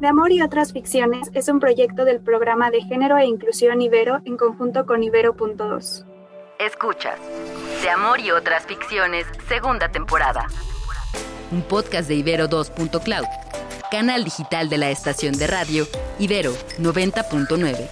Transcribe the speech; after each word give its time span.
De 0.00 0.08
Amor 0.08 0.32
y 0.32 0.42
otras 0.42 0.72
ficciones 0.72 1.30
es 1.34 1.48
un 1.48 1.60
proyecto 1.60 2.04
del 2.04 2.20
programa 2.20 2.70
de 2.70 2.82
género 2.82 3.16
e 3.16 3.26
inclusión 3.26 3.80
Ibero 3.80 4.20
en 4.24 4.36
conjunto 4.36 4.86
con 4.86 5.04
Ibero.2. 5.04 6.04
Escuchas 6.58 7.18
De 7.82 7.90
Amor 7.90 8.18
y 8.18 8.32
otras 8.32 8.66
ficciones, 8.66 9.24
segunda 9.48 9.88
temporada. 9.90 10.48
Un 11.52 11.62
podcast 11.62 12.08
de 12.08 12.16
Ibero 12.16 12.48
2.cloud, 12.48 13.24
canal 13.90 14.24
digital 14.24 14.68
de 14.68 14.78
la 14.78 14.90
estación 14.90 15.34
de 15.34 15.46
radio 15.46 15.86
Ibero 16.18 16.52
90.9. 16.80 17.88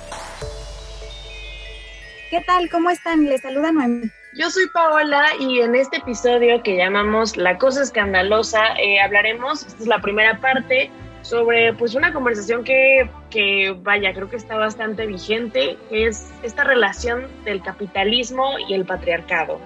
¿Qué 2.30 2.40
tal? 2.46 2.68
¿Cómo 2.68 2.90
están? 2.90 3.26
Les 3.26 3.42
saluda 3.42 3.70
Noemí. 3.70 4.10
Yo 4.34 4.50
soy 4.50 4.66
Paola 4.72 5.26
y 5.38 5.60
en 5.60 5.76
este 5.76 5.98
episodio 5.98 6.62
que 6.62 6.76
llamamos 6.76 7.36
La 7.36 7.58
Cosa 7.58 7.82
Escandalosa 7.82 8.74
eh, 8.78 8.98
hablaremos, 9.00 9.66
esta 9.66 9.82
es 9.82 9.86
la 9.86 10.00
primera 10.00 10.38
parte, 10.40 10.90
sobre 11.22 11.72
pues 11.72 11.94
una 11.94 12.12
conversación 12.12 12.64
que, 12.64 13.08
que, 13.30 13.74
vaya, 13.82 14.12
creo 14.12 14.28
que 14.28 14.36
está 14.36 14.56
bastante 14.56 15.06
vigente, 15.06 15.78
que 15.88 16.06
es 16.06 16.30
esta 16.42 16.64
relación 16.64 17.26
del 17.44 17.62
capitalismo 17.62 18.56
y 18.68 18.74
el 18.74 18.84
patriarcado. 18.84 19.58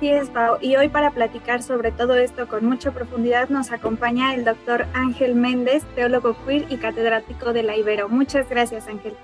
Sí 0.00 0.08
es, 0.10 0.30
Pau. 0.30 0.58
Y 0.60 0.74
hoy 0.74 0.88
para 0.88 1.12
platicar 1.12 1.62
sobre 1.62 1.92
todo 1.92 2.16
esto 2.16 2.48
con 2.48 2.64
mucha 2.64 2.90
profundidad 2.90 3.50
nos 3.50 3.70
acompaña 3.70 4.34
el 4.34 4.44
doctor 4.44 4.86
Ángel 4.94 5.36
Méndez, 5.36 5.84
teólogo 5.94 6.36
queer 6.44 6.66
y 6.70 6.78
catedrático 6.78 7.52
de 7.52 7.62
la 7.62 7.76
Ibero. 7.76 8.08
Muchas 8.08 8.48
gracias, 8.48 8.88
Ángel. 8.88 9.14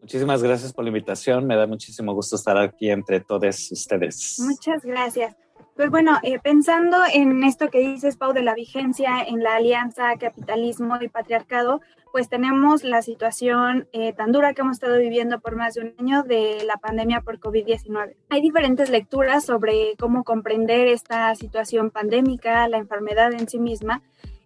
Muchísimas 0.00 0.42
gracias 0.42 0.72
por 0.72 0.84
la 0.84 0.90
invitación. 0.90 1.46
Me 1.46 1.56
da 1.56 1.66
muchísimo 1.66 2.14
gusto 2.14 2.36
estar 2.36 2.56
aquí 2.58 2.90
entre 2.90 3.20
todos 3.20 3.70
ustedes. 3.70 4.40
Muchas 4.40 4.84
gracias. 4.84 5.36
Pues 5.76 5.90
bueno, 5.90 6.18
eh, 6.22 6.38
pensando 6.42 6.96
en 7.12 7.44
esto 7.44 7.68
que 7.68 7.80
dices, 7.80 8.16
Pau, 8.16 8.32
de 8.32 8.42
la 8.42 8.54
vigencia 8.54 9.22
en 9.22 9.42
la 9.42 9.56
alianza 9.56 10.16
capitalismo 10.18 10.96
y 11.02 11.08
patriarcado, 11.08 11.82
pues 12.12 12.30
tenemos 12.30 12.82
la 12.82 13.02
situación 13.02 13.86
eh, 13.92 14.14
tan 14.14 14.32
dura 14.32 14.54
que 14.54 14.62
hemos 14.62 14.78
estado 14.78 14.98
viviendo 14.98 15.38
por 15.38 15.54
más 15.54 15.74
de 15.74 15.82
un 15.82 15.94
año 15.98 16.22
de 16.22 16.64
la 16.64 16.78
pandemia 16.78 17.20
por 17.20 17.38
COVID-19. 17.38 18.16
Hay 18.30 18.40
diferentes 18.40 18.88
lecturas 18.88 19.44
sobre 19.44 19.96
cómo 19.98 20.24
comprender 20.24 20.88
esta 20.88 21.34
situación 21.34 21.90
pandémica, 21.90 22.66
la 22.68 22.78
enfermedad 22.78 23.34
en 23.34 23.46
sí 23.46 23.58
misma, 23.58 24.00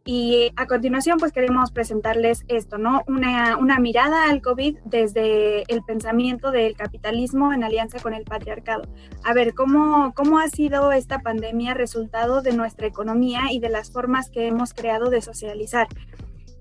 y 0.04 0.50
a 0.56 0.66
continuación, 0.66 1.18
pues 1.18 1.30
queremos 1.30 1.72
presentarles 1.72 2.44
esto, 2.48 2.78
¿no? 2.78 3.02
Una, 3.06 3.58
una, 3.58 3.78
mirada 3.78 4.30
al 4.30 4.40
COVID 4.40 4.78
desde 4.84 5.62
el 5.72 5.82
pensamiento 5.82 6.50
del 6.50 6.74
capitalismo 6.74 7.52
en 7.52 7.64
alianza 7.64 7.98
con 8.00 8.14
el 8.14 8.24
patriarcado. 8.24 8.84
A 9.24 9.34
ver, 9.34 9.52
¿cómo, 9.54 10.14
cómo 10.14 10.38
ha 10.38 10.48
sido 10.48 10.90
esta 10.92 11.18
pandemia 11.18 11.74
resultado 11.74 12.40
de 12.40 12.54
nuestra 12.54 12.86
economía 12.86 13.52
y 13.52 13.60
de 13.60 13.68
las 13.68 13.92
formas 13.92 14.30
que 14.30 14.46
hemos 14.46 14.72
creado 14.72 15.10
de 15.10 15.20
socializar? 15.20 15.86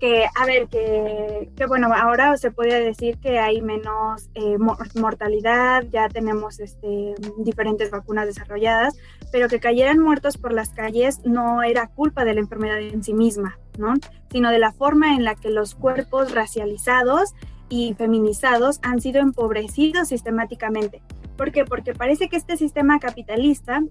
que, 0.00 0.24
a 0.34 0.46
ver, 0.46 0.66
que, 0.68 1.50
que, 1.54 1.66
bueno, 1.66 1.88
ahora 1.94 2.36
se 2.38 2.50
podría 2.50 2.80
decir 2.80 3.18
que 3.18 3.38
hay 3.38 3.60
menos 3.60 4.30
eh, 4.34 4.56
mortalidad, 4.94 5.84
ya 5.92 6.08
tenemos 6.08 6.58
este, 6.58 7.14
diferentes 7.36 7.90
vacunas 7.90 8.26
desarrolladas, 8.26 8.96
pero 9.32 9.48
que 9.48 9.60
cayeran 9.60 9.98
muertos 9.98 10.36
por 10.36 10.52
las 10.52 10.70
calles 10.70 11.20
no 11.24 11.62
era 11.62 11.88
culpa 11.88 12.24
de 12.24 12.34
la 12.34 12.40
enfermedad 12.40 12.80
en 12.80 13.02
sí 13.02 13.14
misma, 13.14 13.58
¿no? 13.78 13.94
Sino 14.30 14.50
de 14.50 14.58
la 14.58 14.72
forma 14.72 15.14
en 15.14 15.24
la 15.24 15.34
que 15.34 15.50
los 15.50 15.74
cuerpos 15.74 16.32
racializados 16.32 17.34
y 17.68 17.94
feminizados 17.94 18.80
han 18.82 19.00
sido 19.00 19.20
empobrecidos 19.20 20.08
sistemáticamente. 20.08 21.02
¿Por 21.36 21.52
qué? 21.52 21.64
Porque 21.64 21.94
parece 21.94 22.28
que 22.28 22.36
este 22.36 22.56
sistema 22.56 22.98
capitalista 22.98 23.82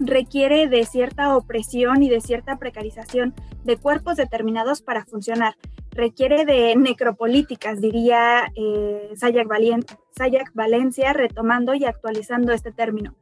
requiere 0.00 0.68
de 0.68 0.84
cierta 0.86 1.36
opresión 1.36 2.02
y 2.02 2.08
de 2.08 2.20
cierta 2.20 2.56
precarización 2.56 3.34
de 3.64 3.76
cuerpos 3.76 4.16
determinados 4.16 4.80
para 4.80 5.04
funcionar. 5.04 5.56
Requiere 5.90 6.44
de 6.44 6.76
necropolíticas, 6.76 7.80
diría 7.80 8.52
eh, 8.54 9.10
Sayak, 9.16 9.48
Valencia, 10.54 11.12
retomando 11.12 11.74
y 11.74 11.84
actualizando 11.84 12.52
este 12.52 12.72
término. 12.72 13.16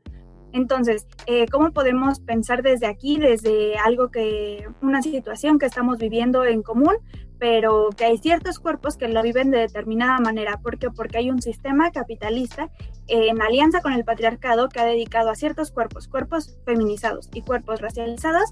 Entonces, 0.57 1.07
eh, 1.27 1.45
¿cómo 1.53 1.71
podemos 1.73 2.21
pensar 2.21 2.63
desde 2.63 2.87
aquí, 2.87 3.19
desde 3.19 3.77
algo 3.77 4.11
que, 4.11 4.67
una 4.81 5.03
situación 5.03 5.59
que 5.59 5.67
estamos 5.67 5.99
viviendo 5.99 6.45
en 6.47 6.63
común, 6.63 6.95
pero 7.39 7.91
que 7.95 8.07
hay 8.07 8.17
ciertos 8.17 8.59
cuerpos 8.59 8.97
que 8.97 9.07
lo 9.07 9.23
viven 9.23 9.51
de 9.51 9.59
determinada 9.59 10.19
manera. 10.19 10.57
¿Por 10.57 10.79
qué? 10.79 10.91
Porque 10.91 11.19
hay 11.19 11.31
un 11.31 11.43
sistema 11.43 11.91
capitalista 11.91 12.71
en 13.07 13.43
alianza 13.43 13.83
con 13.83 13.93
el 13.93 14.03
patriarcado 14.05 14.71
que 14.71 14.81
ha 14.81 14.87
dedicado 14.87 15.29
a 15.29 15.35
ciertos 15.35 15.73
cuerpos, 15.73 16.09
cuerpos 16.09 16.59
feminizados 16.65 17.29
y 17.35 17.43
cuerpos 17.43 17.83
racializados, 17.83 18.51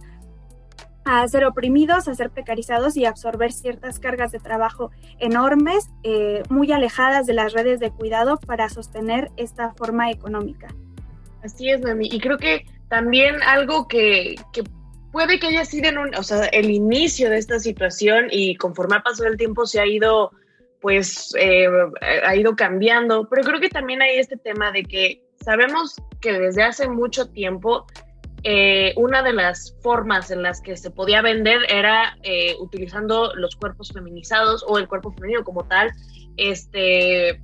a 1.06 1.26
ser 1.26 1.47
oprimidos, 1.47 2.06
a 2.06 2.14
ser 2.14 2.28
precarizados 2.31 2.98
y 2.98 3.06
absorber 3.06 3.50
ciertas 3.50 3.98
cargas 3.98 4.31
de 4.31 4.41
trabajo 4.41 4.91
enormes, 5.19 5.88
eh, 6.03 6.43
muy 6.50 6.70
alejadas 6.70 7.25
de 7.25 7.32
las 7.32 7.54
redes 7.54 7.81
de 7.81 7.91
cuidado 7.91 8.38
para 8.47 8.69
sostener 8.69 9.31
esta 9.38 9.72
forma 9.72 10.10
económica. 10.10 10.69
Así 11.44 11.71
es, 11.71 11.81
Mami. 11.82 12.09
Y 12.10 12.21
creo 12.21 12.38
que 12.38 12.65
también 12.88 13.43
algo 13.43 13.87
que, 13.87 14.34
que 14.53 14.65
puede 15.12 15.38
que 15.38 15.49
haya 15.49 15.65
sido 15.65 15.91
en 15.91 15.99
un, 15.99 16.15
o 16.15 16.22
sea, 16.22 16.47
el 16.47 16.71
inicio 16.71 17.28
de 17.28 17.38
esta 17.38 17.59
situación 17.59 18.28
y 18.31 18.56
conforme 18.56 18.97
ha 18.97 19.03
pasado 19.03 19.28
el 19.28 19.37
tiempo 19.37 19.66
se 19.66 19.78
ha 19.78 19.87
ido, 19.87 20.32
pues, 20.81 21.34
eh, 21.38 21.66
ha 22.27 22.34
ido 22.34 22.56
cambiando, 22.56 23.28
pero 23.28 23.43
creo 23.43 23.60
que 23.60 23.69
también 23.69 24.00
hay 24.00 24.19
este 24.19 24.37
tema 24.37 24.72
de 24.72 24.84
que 24.84 25.22
sabemos 25.44 25.97
que 26.21 26.32
desde 26.32 26.62
hace 26.62 26.88
mucho 26.88 27.28
tiempo 27.31 27.87
eh, 28.43 28.93
una 28.97 29.22
de 29.22 29.34
las 29.34 29.76
formas 29.82 30.31
en 30.31 30.43
las 30.43 30.61
que 30.61 30.76
se 30.76 30.91
podía 30.91 31.22
vender 31.22 31.61
era 31.69 32.16
eh, 32.22 32.56
utilizando 32.59 33.34
los 33.34 33.55
cuerpos 33.56 33.93
feminizados 33.93 34.65
o 34.66 34.78
el 34.78 34.88
cuerpo 34.88 35.12
femenino 35.12 35.44
como 35.44 35.65
tal, 35.65 35.93
este, 36.37 37.41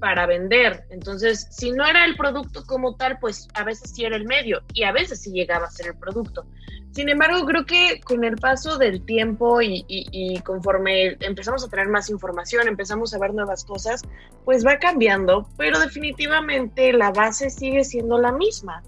para 0.00 0.26
vender. 0.26 0.84
Entonces, 0.90 1.46
si 1.50 1.72
no 1.72 1.86
era 1.86 2.04
el 2.04 2.16
producto 2.16 2.64
como 2.66 2.96
tal, 2.96 3.18
pues 3.18 3.48
a 3.54 3.64
veces 3.64 3.92
sí 3.94 4.04
era 4.04 4.16
el 4.16 4.24
medio 4.24 4.62
y 4.72 4.84
a 4.84 4.92
veces 4.92 5.20
sí 5.20 5.30
llegaba 5.32 5.66
a 5.66 5.70
ser 5.70 5.88
el 5.88 5.98
producto. 5.98 6.46
Sin 6.92 7.10
embargo, 7.10 7.44
creo 7.44 7.66
que 7.66 8.00
con 8.00 8.24
el 8.24 8.36
paso 8.36 8.78
del 8.78 9.04
tiempo 9.04 9.60
y, 9.60 10.40
conforme 10.44 11.18
empezamos 11.20 11.62
a 11.62 11.68
tener 11.68 11.88
más 11.88 12.08
información, 12.08 12.68
empezamos 12.68 13.12
a 13.12 13.18
ver 13.18 13.34
nuevas 13.34 13.66
cosas, 13.66 14.00
pues 14.46 14.66
va 14.66 14.78
cambiando, 14.78 15.46
pero 15.58 15.78
definitivamente 15.78 16.94
la 16.94 17.10
base 17.10 17.50
sigue 17.50 17.84
siendo 17.84 18.18
la 18.18 18.32
misma. 18.32 18.82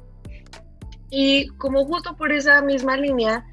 Y 1.10 1.48
como 1.58 1.84
justo 1.84 2.16
por 2.16 2.32
esa 2.32 2.62
misma 2.62 2.96
línea, 2.96 3.44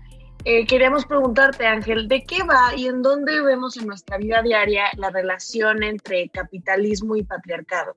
eh, 0.45 0.65
queríamos 0.65 1.05
preguntarte, 1.05 1.65
Ángel, 1.65 2.07
¿de 2.07 2.23
qué 2.23 2.43
va 2.43 2.75
y 2.75 2.85
en 2.87 3.01
dónde 3.01 3.41
vemos 3.41 3.77
en 3.77 3.87
nuestra 3.87 4.17
vida 4.17 4.41
diaria 4.43 4.85
la 4.95 5.09
relación 5.09 5.81
entre 5.83 6.29
capitalismo 6.29 7.15
y 7.15 7.23
patriarcado? 7.23 7.95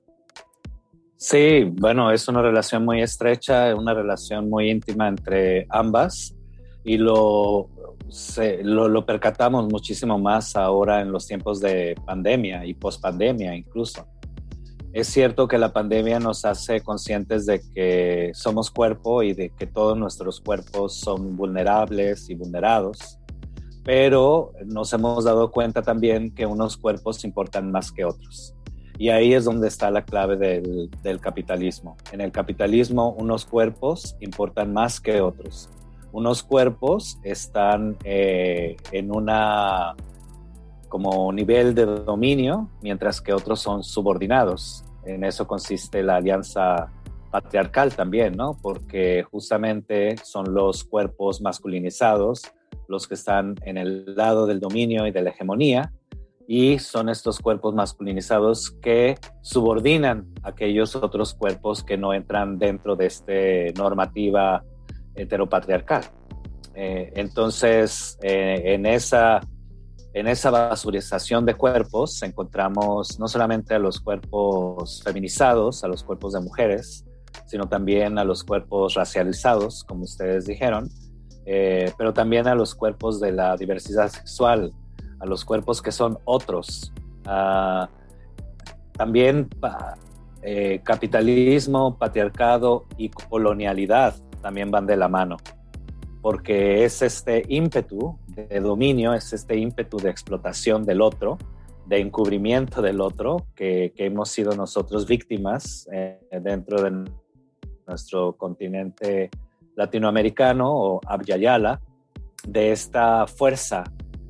Sí, 1.15 1.65
bueno, 1.65 2.11
es 2.11 2.27
una 2.27 2.41
relación 2.41 2.85
muy 2.85 3.01
estrecha, 3.01 3.75
una 3.75 3.93
relación 3.93 4.49
muy 4.49 4.71
íntima 4.71 5.07
entre 5.07 5.67
ambas 5.69 6.33
y 6.83 6.97
lo, 6.97 7.69
lo, 8.63 9.05
percatamos 9.05 9.67
muchísimo 9.67 10.17
más 10.17 10.55
ahora 10.55 11.01
en 11.01 11.11
los 11.11 11.27
tiempos 11.27 11.59
de 11.59 11.95
pandemia 12.05 12.65
y 12.65 12.73
pospandemia 12.73 13.53
incluso. 13.53 14.07
Es 14.91 15.07
cierto 15.07 15.47
que 15.47 15.57
la 15.57 15.71
pandemia 15.71 16.19
nos 16.19 16.45
hace 16.45 16.81
conscientes 16.81 17.45
de 17.45 17.61
que 17.73 18.31
somos 18.33 18.71
cuerpo 18.71 19.21
y 19.21 19.33
de 19.33 19.51
que 19.51 19.67
todos 19.67 19.97
nuestros 19.97 20.41
cuerpos 20.41 20.95
son 20.95 21.37
vulnerables 21.37 22.29
y 22.29 22.35
vulnerados, 22.35 23.19
pero 23.83 24.53
nos 24.65 24.91
hemos 24.93 25.23
dado 25.23 25.51
cuenta 25.51 25.81
también 25.81 26.33
que 26.33 26.45
unos 26.45 26.75
cuerpos 26.77 27.23
importan 27.23 27.71
más 27.71 27.91
que 27.91 28.05
otros. 28.05 28.55
Y 28.97 29.09
ahí 29.09 29.33
es 29.33 29.45
donde 29.45 29.67
está 29.67 29.91
la 29.91 30.03
clave 30.03 30.35
del, 30.35 30.89
del 31.03 31.21
capitalismo. 31.21 31.95
En 32.11 32.21
el 32.21 32.31
capitalismo 32.31 33.11
unos 33.11 33.45
cuerpos 33.45 34.17
importan 34.19 34.73
más 34.73 34.99
que 34.99 35.21
otros 35.21 35.69
unos 36.11 36.43
cuerpos 36.43 37.19
están 37.23 37.97
eh, 38.03 38.77
en 38.91 39.15
una 39.15 39.95
como 40.89 41.31
nivel 41.31 41.73
de 41.75 41.85
dominio, 41.85 42.69
mientras 42.81 43.21
que 43.21 43.33
otros 43.33 43.61
son 43.61 43.83
subordinados. 43.83 44.83
En 45.05 45.23
eso 45.23 45.47
consiste 45.47 46.03
la 46.03 46.17
alianza 46.17 46.91
patriarcal 47.31 47.95
también, 47.95 48.35
¿no? 48.35 48.57
Porque 48.61 49.23
justamente 49.23 50.17
son 50.23 50.53
los 50.53 50.83
cuerpos 50.83 51.41
masculinizados 51.41 52.41
los 52.89 53.07
que 53.07 53.13
están 53.13 53.55
en 53.63 53.77
el 53.77 54.15
lado 54.15 54.47
del 54.47 54.59
dominio 54.59 55.07
y 55.07 55.11
de 55.11 55.21
la 55.21 55.29
hegemonía, 55.29 55.93
y 56.47 56.79
son 56.79 57.09
estos 57.09 57.37
cuerpos 57.37 57.75
masculinizados 57.75 58.71
que 58.71 59.15
subordinan 59.41 60.33
a 60.41 60.49
aquellos 60.49 60.95
otros 60.95 61.35
cuerpos 61.35 61.83
que 61.83 61.95
no 61.95 62.11
entran 62.11 62.57
dentro 62.57 62.95
de 62.95 63.05
esta 63.05 63.33
normativa 63.79 64.63
heteropatriarcal. 65.13 66.05
Eh, 66.73 67.13
entonces, 67.15 68.17
eh, 68.23 68.73
en, 68.73 68.87
esa, 68.87 69.41
en 70.13 70.27
esa 70.27 70.49
basurización 70.49 71.45
de 71.45 71.53
cuerpos 71.53 72.21
encontramos 72.23 73.19
no 73.19 73.27
solamente 73.27 73.75
a 73.75 73.79
los 73.79 73.99
cuerpos 73.99 75.01
feminizados, 75.03 75.83
a 75.83 75.87
los 75.87 76.03
cuerpos 76.03 76.33
de 76.33 76.39
mujeres, 76.39 77.05
sino 77.45 77.67
también 77.67 78.17
a 78.17 78.23
los 78.23 78.43
cuerpos 78.43 78.95
racializados, 78.95 79.83
como 79.83 80.03
ustedes 80.03 80.45
dijeron, 80.45 80.89
eh, 81.45 81.91
pero 81.97 82.13
también 82.13 82.47
a 82.47 82.55
los 82.55 82.75
cuerpos 82.75 83.19
de 83.19 83.31
la 83.31 83.55
diversidad 83.55 84.09
sexual, 84.09 84.73
a 85.19 85.25
los 85.25 85.45
cuerpos 85.45 85.81
que 85.81 85.91
son 85.91 86.17
otros. 86.25 86.91
también 88.93 89.49
eh, 90.41 90.81
capitalismo, 90.83 91.97
patriarcado 91.97 92.85
y 92.97 93.09
colonialidad 93.09 94.15
también 94.41 94.71
van 94.71 94.85
de 94.85 94.97
la 94.97 95.07
mano, 95.07 95.37
porque 96.21 96.83
es 96.83 97.01
este 97.01 97.43
ímpetu 97.47 98.17
de 98.27 98.59
dominio, 98.59 99.13
es 99.13 99.31
este 99.33 99.55
ímpetu 99.55 99.97
de 99.97 100.09
explotación 100.09 100.85
del 100.85 101.01
otro, 101.01 101.37
de 101.85 101.99
encubrimiento 101.99 102.81
del 102.81 103.01
otro, 103.01 103.47
que, 103.55 103.93
hemos 103.97 104.29
sido 104.29 104.55
nosotros 104.55 105.07
víctimas 105.07 105.87
eh, 105.91 106.19
dentro 106.41 106.81
de 106.81 107.09
nuestro 107.87 108.33
continente 108.33 109.29
latinoamericano 109.75 110.71
o 110.71 111.01
Abyayala, 111.05 111.81
de 112.47 112.71
esta 112.71 113.27
fuerza 113.27 113.83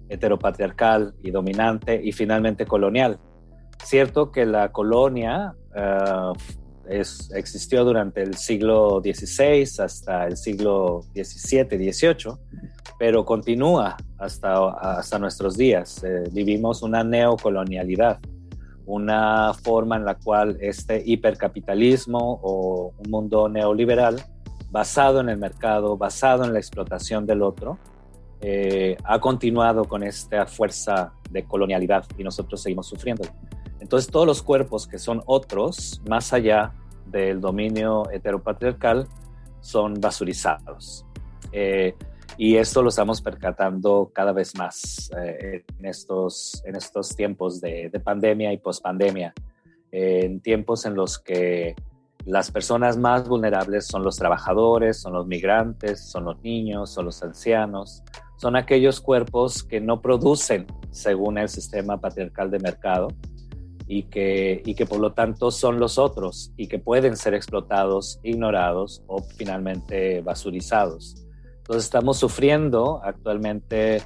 heteropatriarcal 0.10 1.14
y 1.22 1.32
dominante 1.32 2.00
y 2.04 2.12
finalmente 2.12 2.66
colonial. 2.66 3.20
Cierto 3.84 4.32
que 4.32 4.46
la 4.46 4.72
colonia 4.72 5.54
eh, 5.76 6.34
existió 6.90 7.86
durante 7.86 8.22
el 8.24 8.36
siglo 8.36 9.02
XVI 9.04 9.84
hasta 9.84 10.28
el 10.28 10.38
siglo 10.38 11.04
XVII, 11.14 11.92
XVIII, 11.92 12.34
pero 12.98 13.26
continúa 13.26 13.96
hasta, 14.18 15.20
nuestros 15.20 15.56
días. 15.56 16.04
Eh, 16.04 16.24
vivimos 16.32 16.82
una 16.82 17.04
neocolonialidad, 17.04 18.20
una 18.86 19.54
forma 19.54 19.96
en 19.98 20.06
la 20.06 20.16
cual 20.16 20.58
este 20.62 21.02
hipercapitalismo 21.06 22.40
o 22.42 22.94
un 22.98 23.12
mundo 23.12 23.48
neoliberal 23.48 24.22
basado 24.72 25.22
en 25.22 25.30
el 25.30 25.38
mercado, 25.38 25.98
basado 25.98 26.44
en 26.44 26.54
la 26.54 26.60
explotación 26.60 27.26
del 27.26 27.42
otro, 27.42 27.78
eh, 28.42 28.96
ha 29.04 29.20
continuado 29.20 29.86
con 29.86 30.04
esta 30.04 30.46
fuerza 30.46 31.14
de 31.30 31.44
colonialidad 31.44 32.06
y 32.18 32.24
nosotros 32.24 32.62
seguimos 32.62 32.88
sufriendo. 32.88 33.24
Entonces 33.80 34.12
todos 34.12 34.26
los 34.26 34.42
cuerpos 34.44 34.88
que 34.88 34.98
son 34.98 35.22
otros, 35.26 36.02
más 36.08 36.34
allá 36.34 36.74
del 37.06 37.40
dominio 37.40 38.10
heteropatriarcal, 38.12 39.08
son 39.62 39.96
basurizados. 39.96 41.06
Eh, 41.52 41.96
y 42.38 42.56
esto 42.56 42.82
lo 42.82 42.90
estamos 42.90 43.22
percatando 43.22 44.12
cada 44.14 44.32
vez 44.32 44.56
más 44.58 45.12
eh, 45.18 45.64
en, 45.78 45.86
estos, 45.86 46.62
en 46.66 46.76
estos 46.76 47.16
tiempos 47.16 47.60
de, 47.60 47.92
pandemia 48.04 48.54
y 48.54 48.58
pospandemia, 48.58 49.34
en 49.92 50.40
tiempos 50.40 50.86
en 50.86 50.96
los 50.96 51.20
que 51.20 51.76
las 52.26 52.52
personas 52.52 52.98
más 52.98 53.28
vulnerables 53.28 53.88
son 53.88 54.04
los 54.04 54.18
trabajadores, 54.18 55.02
son 55.02 55.14
los 55.14 55.26
migrantes, 55.26 56.00
son 56.00 56.26
los 56.26 56.42
niños, 56.42 56.92
son 56.92 57.06
los 57.06 57.24
ancianos, 57.24 58.04
son 58.38 58.56
aquellos 58.56 59.02
cuerpos 59.02 59.64
que 59.64 59.82
no 59.82 60.02
producen 60.02 60.68
según 60.92 61.38
el 61.38 61.50
sistema 61.50 62.00
patriarcal 62.00 62.52
de 62.52 62.60
mercado 62.60 63.10
y 63.92 64.04
que, 64.04 64.62
y 64.64 64.76
que 64.76 64.86
por 64.86 65.00
lo 65.00 65.14
tanto 65.14 65.50
son 65.50 65.80
los 65.80 65.98
otros 65.98 66.54
y 66.56 66.68
que 66.68 66.78
pueden 66.78 67.18
ser 67.18 67.34
explotados, 67.34 68.20
ignorados 68.22 69.02
o 69.08 69.24
finalmente 69.24 70.22
basurizados. 70.22 71.26
Entonces 71.58 71.86
estamos 71.86 72.18
sufriendo 72.18 73.02
actualmente 73.04 74.04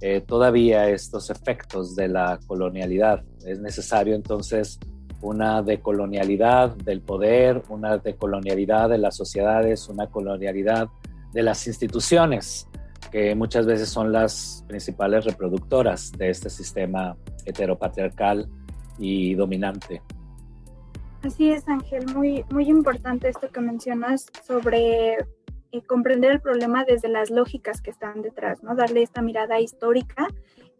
eh, 0.00 0.20
todavía 0.20 0.88
estos 0.88 1.30
efectos 1.30 1.96
de 1.96 2.06
la 2.06 2.38
colonialidad. 2.46 3.24
Es 3.44 3.58
necesario 3.58 4.14
entonces 4.14 4.78
una 5.20 5.62
decolonialidad 5.62 6.76
del 6.76 7.00
poder, 7.00 7.60
una 7.68 7.98
decolonialidad 7.98 8.88
de 8.88 8.98
las 8.98 9.16
sociedades, 9.16 9.88
una 9.88 10.06
colonialidad 10.06 10.88
de 11.32 11.42
las 11.42 11.66
instituciones, 11.66 12.68
que 13.10 13.34
muchas 13.34 13.66
veces 13.66 13.88
son 13.88 14.12
las 14.12 14.64
principales 14.68 15.24
reproductoras 15.24 16.12
de 16.12 16.30
este 16.30 16.50
sistema 16.50 17.16
heteropatriarcal 17.46 18.48
y 18.98 19.34
dominante. 19.34 20.02
Así 21.22 21.50
es, 21.50 21.66
Ángel, 21.68 22.06
muy, 22.14 22.44
muy 22.50 22.68
importante 22.68 23.28
esto 23.28 23.48
que 23.50 23.60
mencionas 23.60 24.26
sobre 24.46 25.14
eh, 25.72 25.82
comprender 25.86 26.32
el 26.32 26.40
problema 26.40 26.84
desde 26.84 27.08
las 27.08 27.30
lógicas 27.30 27.80
que 27.80 27.90
están 27.90 28.20
detrás, 28.20 28.62
¿no? 28.62 28.74
Darle 28.74 29.02
esta 29.02 29.22
mirada 29.22 29.58
histórica 29.58 30.28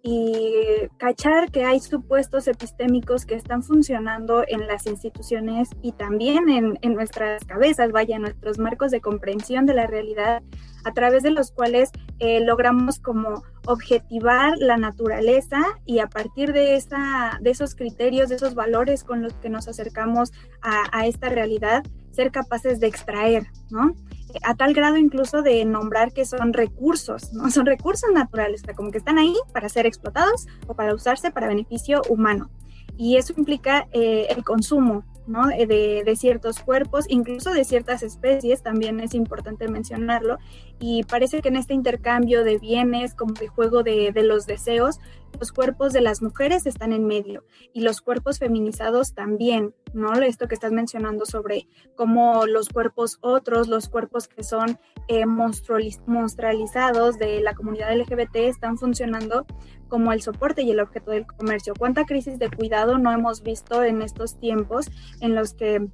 y 0.07 0.87
cachar 0.99 1.51
que 1.51 1.65
hay 1.65 1.81
supuestos 1.81 2.47
epistémicos 2.47 3.25
que 3.25 3.37
están 3.37 3.63
funcionando 3.63 4.45
en 4.47 4.67
las 4.67 4.87
instituciones 4.87 5.71
y 5.81 5.93
también 5.93 6.51
en, 6.51 6.79
en, 6.83 6.93
nuestras 6.93 7.43
cabezas, 7.47 7.91
vaya, 7.91 8.17
en 8.17 8.23
nuestros 8.23 8.59
marcos 8.59 8.91
de 8.91 9.01
comprensión 9.01 9.65
de 9.65 9.73
la 9.73 9.87
realidad, 9.87 10.43
a 10.85 10.93
través 10.93 11.23
de 11.23 11.31
los 11.31 11.53
cuales 11.53 11.91
eh, 12.19 12.45
logramos 12.45 12.99
como 12.99 13.45
objetivar 13.67 14.59
la 14.59 14.77
naturaleza 14.77 15.63
y 15.87 16.01
a 16.01 16.07
partir 16.07 16.53
de, 16.53 16.77
esa, 16.77 17.39
de 17.41 17.49
esos 17.49 17.75
criterios, 17.75 18.29
de 18.29 18.35
esos 18.35 18.55
valores 18.55 19.05
con 19.05 19.23
los 19.23 19.33
que 19.33 19.49
nos 19.49 19.69
acercamos 19.69 20.33
a, 20.61 20.85
a 20.93 21.07
esta 21.07 21.31
realidad, 21.31 21.83
ser 22.11 22.31
capaces 22.31 22.79
de 22.79 22.89
extraer, 22.89 23.47
¿no? 23.71 23.95
A 24.43 24.55
tal 24.55 24.75
grado 24.75 24.97
incluso 24.97 25.43
de 25.43 25.65
nombrar 25.65 26.13
que 26.13 26.25
son 26.25 26.53
recursos, 26.53 27.33
¿no? 27.33 27.51
Son 27.51 27.67
recursos 27.67 28.11
naturales, 28.13 28.63
o 28.69 28.75
como 28.75 28.91
que 28.91 28.99
están 28.99 29.19
ahí 29.19 29.35
para 29.53 29.69
ser 29.69 29.87
explotados 29.87 30.47
o 30.67 30.75
para 30.75 30.95
usarse 30.95 31.31
para 31.31 31.49
beneficio 31.49 32.03
humano. 32.09 32.51
Y 32.97 33.17
eso 33.17 33.35
implica 33.37 33.89
eh, 33.93 34.27
el 34.31 34.45
consumo, 34.45 35.05
¿no? 35.27 35.51
Eh, 35.51 35.67
de, 35.67 36.17
ciertos 36.17 36.61
cuerpos, 36.61 37.07
incluso 37.09 37.53
de 37.53 37.65
ciertas 37.65 38.03
especies, 38.03 38.63
también 38.63 39.01
es 39.01 39.15
importante 39.15 39.69
mencionarlo. 39.69 40.39
Y 40.81 41.05
parece 41.05 41.41
que 41.41 41.49
en 41.49 41.57
este 41.57 41.75
intercambio 41.75 42.45
de 42.45 42.59
bienes, 42.59 43.15
como 43.15 43.35
de 43.35 43.49
juego 43.49 43.83
de, 43.83 44.13
de 44.13 44.23
los 44.23 44.47
deseos, 44.47 44.99
los 45.39 45.53
cuerpos 45.53 45.93
de 45.93 46.01
las 46.01 46.23
mujeres 46.23 46.67
están 46.67 46.93
en 46.93 47.07
medio 47.07 47.45
y 47.73 47.81
los 47.81 48.01
cuerpos 48.01 48.39
feminizados 48.39 49.15
también, 49.15 49.75
¿no? 49.93 50.13
Esto 50.15 50.49
que 50.49 50.55
estás 50.55 50.73
mencionando 50.73 51.27
sobre 51.27 51.67
cómo 51.97 52.47
los 52.47 52.69
cuerpos 52.69 53.19
otros, 53.21 53.69
los 53.69 53.89
cuerpos 53.89 54.29
que 54.29 54.43
son 54.43 54.79
eh, 55.09 55.27
monstrualizados 55.27 57.19
de 57.19 57.41
la 57.41 57.55
comunidad 57.55 57.97
LGBT 57.97 58.37
están 58.37 58.79
funcionando 58.79 59.47
como 59.89 60.13
el 60.13 60.23
soporte 60.23 60.63
y 60.63 60.71
el 60.71 60.81
objeto 60.81 61.11
del 61.11 61.27
comercio. 61.27 61.75
¿Cuánta 61.79 62.05
crisis 62.05 62.39
de 62.39 62.51
cuidado 62.51 62.99
no 62.99 63.13
hemos 63.13 63.43
visto 63.43 63.83
en 63.83 64.03
estos 64.03 64.39
tiempos 64.39 64.91
en 65.21 65.35
los 65.35 65.55
que 65.55 65.89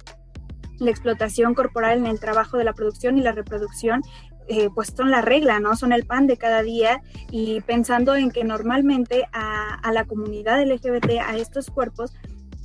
la 0.79 0.89
explotación 0.89 1.53
corporal 1.53 1.99
en 1.99 2.07
el 2.07 2.19
trabajo 2.19 2.57
de 2.57 2.63
la 2.63 2.73
producción 2.73 3.17
y 3.17 3.21
la 3.21 3.31
reproducción 3.31 4.01
eh, 4.47 4.69
pues 4.73 4.93
son 4.95 5.11
la 5.11 5.21
regla, 5.21 5.59
¿no? 5.59 5.75
Son 5.75 5.93
el 5.93 6.05
pan 6.05 6.27
de 6.27 6.37
cada 6.37 6.61
día 6.61 7.01
y 7.29 7.61
pensando 7.61 8.15
en 8.15 8.31
que 8.31 8.43
normalmente 8.43 9.25
a, 9.31 9.91
la 9.91 10.05
comunidad 10.05 10.61
LGBT, 10.63 11.19
a 11.25 11.37
estos 11.37 11.69
cuerpos, 11.69 12.13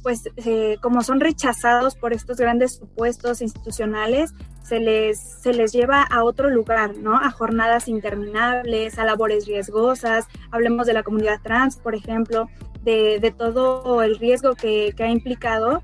pues 0.02 0.28
eh, 0.36 0.76
como 0.80 1.02
son 1.02 1.20
rechazados 1.20 1.96
por 1.96 2.12
estos 2.12 2.38
grandes 2.38 2.76
supuestos 2.76 3.42
institucionales, 3.42 4.32
se 4.62 4.80
les, 4.80 5.20
se 5.20 5.52
les 5.52 5.72
lleva 5.72 6.02
a 6.02 6.24
otro 6.24 6.50
lugar, 6.50 6.96
¿no? 6.96 7.16
A 7.16 7.30
jornadas 7.30 7.88
interminables, 7.88 8.98
a 8.98 9.04
labores 9.04 9.46
riesgosas, 9.46 10.26
hablemos 10.50 10.86
de 10.86 10.92
la 10.92 11.02
comunidad 11.02 11.40
trans, 11.42 11.76
por 11.76 11.94
ejemplo, 11.94 12.48
de, 12.82 13.34
todo 13.36 14.02
el 14.02 14.16
riesgo 14.18 14.54
que, 14.54 14.94
ha 14.98 15.08
implicado 15.08 15.82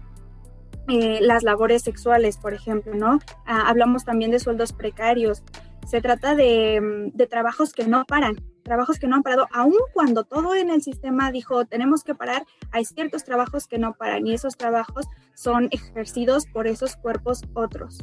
eh, 0.88 1.18
las 1.20 1.42
labores 1.42 1.82
sexuales, 1.82 2.36
por 2.38 2.54
ejemplo, 2.54 2.94
¿no? 2.94 3.18
Ah, 3.44 3.68
hablamos 3.68 4.04
también 4.04 4.30
de 4.30 4.38
sueldos 4.38 4.72
precarios, 4.72 5.42
se 5.86 6.00
trata 6.00 6.34
de, 6.34 7.10
de, 7.12 7.26
trabajos 7.26 7.72
que 7.72 7.86
no 7.86 8.04
paran, 8.04 8.36
trabajos 8.62 8.98
que 8.98 9.06
no 9.06 9.16
han 9.16 9.22
parado, 9.22 9.46
aun 9.52 9.74
cuando 9.92 10.24
todo 10.24 10.54
en 10.54 10.70
el 10.70 10.82
sistema 10.82 11.30
dijo 11.30 11.64
tenemos 11.64 12.04
que 12.04 12.14
parar, 12.14 12.44
hay 12.70 12.84
ciertos 12.84 13.24
trabajos 13.24 13.66
que 13.66 13.78
no 13.78 13.94
paran 13.94 14.26
y 14.26 14.34
esos 14.34 14.56
trabajos 14.56 15.06
son 15.34 15.68
ejercidos 15.70 16.46
por 16.46 16.66
esos 16.66 16.96
cuerpos 16.96 17.42
otros. 17.54 17.98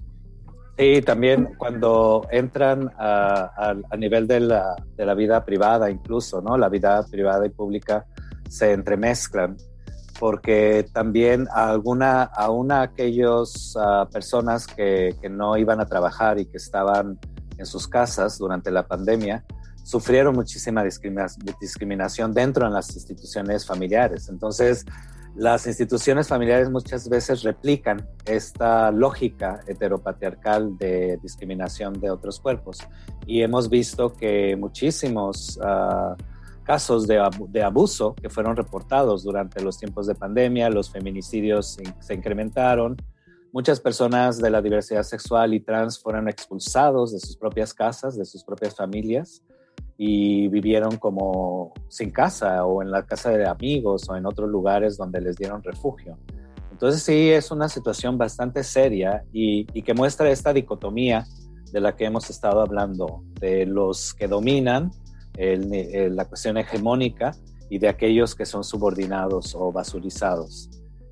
Sí, 0.77 1.01
también 1.01 1.55
cuando 1.57 2.25
entran 2.31 2.89
a, 2.97 3.73
a, 3.91 3.97
nivel 3.97 4.27
de 4.27 4.39
la, 4.39 4.75
de 4.95 5.05
la, 5.05 5.13
vida 5.13 5.43
privada 5.43 5.91
incluso, 5.91 6.41
¿no? 6.41 6.57
La 6.57 6.69
vida 6.69 7.05
privada 7.11 7.45
y 7.45 7.49
pública 7.49 8.05
se 8.47 8.71
entremezclan 8.71 9.57
porque 10.19 10.85
también 10.93 11.47
a 11.53 11.69
alguna, 11.69 12.23
a 12.23 12.49
una 12.49 12.81
aquellas 12.81 13.75
uh, 13.75 14.09
personas 14.09 14.67
que, 14.67 15.15
que, 15.21 15.29
no 15.29 15.57
iban 15.57 15.81
a 15.81 15.85
trabajar 15.85 16.39
y 16.39 16.45
que 16.45 16.57
estaban 16.57 17.19
en 17.59 17.65
sus 17.65 17.87
casas 17.87 18.37
durante 18.37 18.71
la 18.71 18.87
pandemia, 18.87 19.45
sufrieron 19.83 20.35
muchísima 20.35 20.83
discriminación 20.83 22.33
dentro 22.33 22.65
de 22.65 22.71
las 22.71 22.95
instituciones 22.95 23.65
familiares. 23.65 24.29
Entonces, 24.29 24.85
las 25.35 25.67
instituciones 25.67 26.27
familiares 26.27 26.69
muchas 26.69 27.07
veces 27.07 27.43
replican 27.43 28.07
esta 28.25 28.91
lógica 28.91 29.61
heteropatriarcal 29.67 30.77
de 30.77 31.17
discriminación 31.21 31.93
de 31.93 32.11
otros 32.11 32.39
cuerpos. 32.39 32.79
Y 33.25 33.41
hemos 33.41 33.69
visto 33.69 34.11
que 34.13 34.55
muchísimos 34.55 35.57
uh, 35.57 36.15
casos 36.63 37.07
de, 37.07 37.19
abuso 37.63 38.15
que 38.15 38.29
fueron 38.29 38.55
reportados 38.55 39.23
durante 39.23 39.61
los 39.63 39.77
tiempos 39.77 40.07
de 40.07 40.15
pandemia, 40.15 40.69
los 40.69 40.91
feminicidios 40.91 41.77
se 41.99 42.13
incrementaron, 42.13 42.95
muchas 43.51 43.79
personas 43.79 44.37
de 44.37 44.49
la 44.49 44.61
diversidad 44.61 45.03
sexual 45.03 45.53
y 45.53 45.59
trans 45.59 45.99
fueron 45.99 46.29
expulsados 46.29 47.11
de 47.11 47.19
sus 47.19 47.35
propias 47.35 47.73
casas, 47.73 48.17
de 48.17 48.25
sus 48.25 48.43
propias 48.43 48.75
familias 48.75 49.41
y 49.97 50.47
vivieron 50.47 50.97
como 50.97 51.73
sin 51.89 52.11
casa 52.11 52.65
o 52.65 52.81
en 52.81 52.91
la 52.91 53.05
casa 53.05 53.31
de 53.31 53.47
amigos 53.47 54.09
o 54.09 54.15
en 54.15 54.25
otros 54.25 54.49
lugares 54.49 54.97
donde 54.97 55.19
les 55.19 55.35
dieron 55.35 55.61
refugio. 55.61 56.17
Entonces 56.71 57.03
sí, 57.03 57.29
es 57.29 57.51
una 57.51 57.67
situación 57.67 58.17
bastante 58.17 58.63
seria 58.63 59.25
y, 59.33 59.65
que 59.81 59.93
muestra 59.93 60.29
esta 60.29 60.53
dicotomía 60.53 61.25
de 61.73 61.81
la 61.81 61.95
que 61.95 62.05
hemos 62.05 62.29
estado 62.29 62.61
hablando, 62.61 63.23
de 63.41 63.65
los 63.65 64.13
que 64.13 64.27
dominan 64.27 64.91
la 65.37 66.25
cuestión 66.25 66.57
hegemónica 66.57 67.35
y 67.69 67.79
de 67.79 67.89
aquellos 67.89 68.35
que 68.35 68.45
son 68.45 68.63
subordinados 68.63 69.53
o 69.55 69.71
basurizados. 69.71 70.69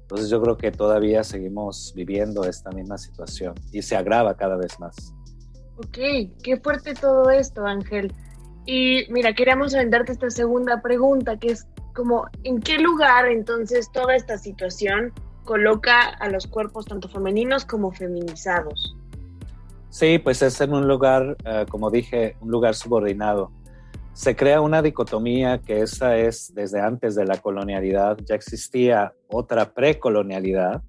Entonces 0.07 0.29
yo 0.29 0.41
creo 0.41 0.55
que 0.55 0.71
todavía 0.71 1.21
seguimos 1.25 1.91
viviendo 1.93 2.45
esta 2.45 2.71
misma 2.71 2.97
situación 2.97 3.55
y 3.73 3.81
se 3.81 3.97
agrava 3.97 4.37
cada 4.37 4.55
vez 4.55 4.79
más. 4.79 5.13
Ok, 5.75 5.97
qué 6.41 6.57
fuerte 6.63 6.93
todo 6.93 7.29
esto, 7.29 7.65
Ángel. 7.65 8.13
Y 8.65 9.05
mira, 9.09 9.33
queríamos 9.33 9.75
aventarte 9.75 10.13
esta 10.13 10.29
segunda 10.29 10.81
pregunta, 10.81 11.35
que 11.35 11.49
es 11.49 11.67
como, 11.93 12.25
¿en 12.45 12.61
qué 12.61 12.77
lugar 12.77 13.27
entonces 13.27 13.91
toda 13.91 14.15
esta 14.15 14.37
situación 14.37 15.11
coloca 15.43 15.99
a 15.99 16.29
los 16.29 16.47
cuerpos 16.47 16.85
tanto 16.85 17.09
femeninos 17.09 17.65
como 17.65 17.91
feminizados? 17.91 18.95
Sí, 19.89 20.19
pues 20.19 20.41
es 20.41 20.61
en 20.61 20.73
un 20.73 20.87
lugar, 20.87 21.35
eh, 21.43 21.65
como 21.69 21.91
dije, 21.91 22.37
un 22.39 22.49
lugar 22.49 22.75
subordinado 22.75 23.51
se 24.17 24.35
crea 24.35 24.61
una 24.61 24.81
dicotomía 24.81 25.59
que 25.59 25.81
esa 25.81 26.17
es 26.17 26.51
desde 26.55 26.81
antes 26.81 27.13
de 27.13 27.23
la 27.23 27.37
colonialidad, 27.37 28.17
ya 28.25 28.33
existía 28.33 29.13
otra 29.27 29.75
precolonialidad, 29.75 30.81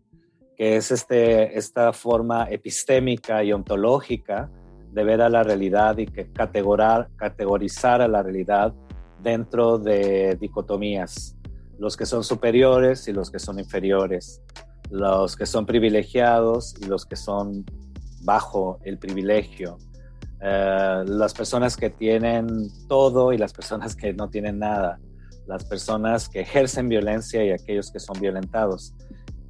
que 0.56 0.76
es 0.76 0.90
este, 0.90 1.58
esta 1.58 1.92
forma 1.92 2.48
epistémica 2.50 3.44
y 3.44 3.52
ontológica 3.52 4.50
de 4.92 5.04
ver 5.04 5.20
a 5.20 5.28
la 5.28 5.42
realidad 5.42 5.98
y 5.98 6.06
que 6.06 6.32
categorar, 6.32 7.10
categorizar 7.16 8.00
a 8.00 8.08
la 8.08 8.22
realidad 8.22 8.72
dentro 9.22 9.76
de 9.76 10.38
dicotomías, 10.40 11.36
los 11.78 11.98
que 11.98 12.06
son 12.06 12.24
superiores 12.24 13.08
y 13.08 13.12
los 13.12 13.30
que 13.30 13.38
son 13.38 13.58
inferiores, 13.58 14.40
los 14.88 15.36
que 15.36 15.44
son 15.44 15.66
privilegiados 15.66 16.74
y 16.80 16.86
los 16.86 17.04
que 17.04 17.16
son 17.16 17.66
bajo 18.22 18.78
el 18.84 18.98
privilegio, 18.98 19.76
eh, 20.40 21.04
las 21.06 21.34
personas 21.34 21.76
que 21.76 21.90
tienen 21.90 22.68
todo 22.86 23.32
y 23.32 23.38
las 23.38 23.52
personas 23.52 23.96
que 23.96 24.12
no 24.12 24.28
tienen 24.28 24.58
nada, 24.58 25.00
las 25.46 25.64
personas 25.64 26.28
que 26.28 26.40
ejercen 26.40 26.88
violencia 26.88 27.44
y 27.44 27.50
aquellos 27.50 27.90
que 27.90 27.98
son 27.98 28.20
violentados. 28.20 28.94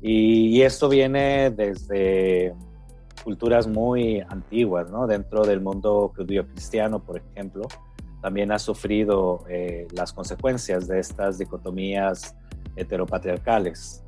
Y, 0.01 0.63
esto 0.63 0.89
viene 0.89 1.51
desde 1.51 2.55
culturas 3.25 3.67
muy 3.67 4.21
antiguas, 4.29 4.91
¿no? 4.91 5.07
Dentro 5.07 5.45
del 5.45 5.61
mundo 5.61 6.13
judío-cristiano, 6.17 7.05
por 7.05 7.19
ejemplo, 7.19 7.67
también 8.23 8.53
ha 8.53 8.59
sufrido 8.59 9.45
eh, 9.49 9.89
las 9.93 10.13
consecuencias 10.13 10.87
de 10.87 11.01
estas 11.01 11.39
dicotomías 11.39 12.37
heteropatriarcales. 12.77 14.05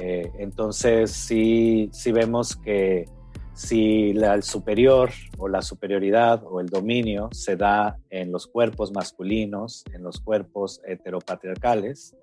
Eh, 0.00 0.30
entonces, 0.38 1.10
sí, 1.10 1.90
sí 1.92 2.10
vemos 2.10 2.56
que 2.56 3.06
si 3.54 4.10
el 4.10 4.42
superior 4.42 5.10
o 5.38 5.48
la 5.48 5.62
superioridad 5.62 6.42
o 6.44 6.60
el 6.60 6.66
dominio 6.66 7.28
se 7.32 7.56
da 7.56 7.96
en 8.10 8.32
los 8.32 8.48
cuerpos 8.48 8.92
masculinos, 8.92 9.84
en 9.92 10.02
los 10.02 10.20
cuerpos 10.20 10.80
heteropatriarcales, 10.84 12.16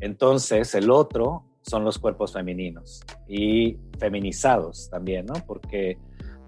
entonces 0.00 0.74
el 0.74 0.90
otro 0.90 1.44
son 1.62 1.84
los 1.84 1.98
cuerpos 1.98 2.32
femeninos 2.32 3.02
y 3.28 3.78
feminizados 3.98 4.90
también, 4.90 5.26
¿no? 5.26 5.34
Porque 5.46 5.98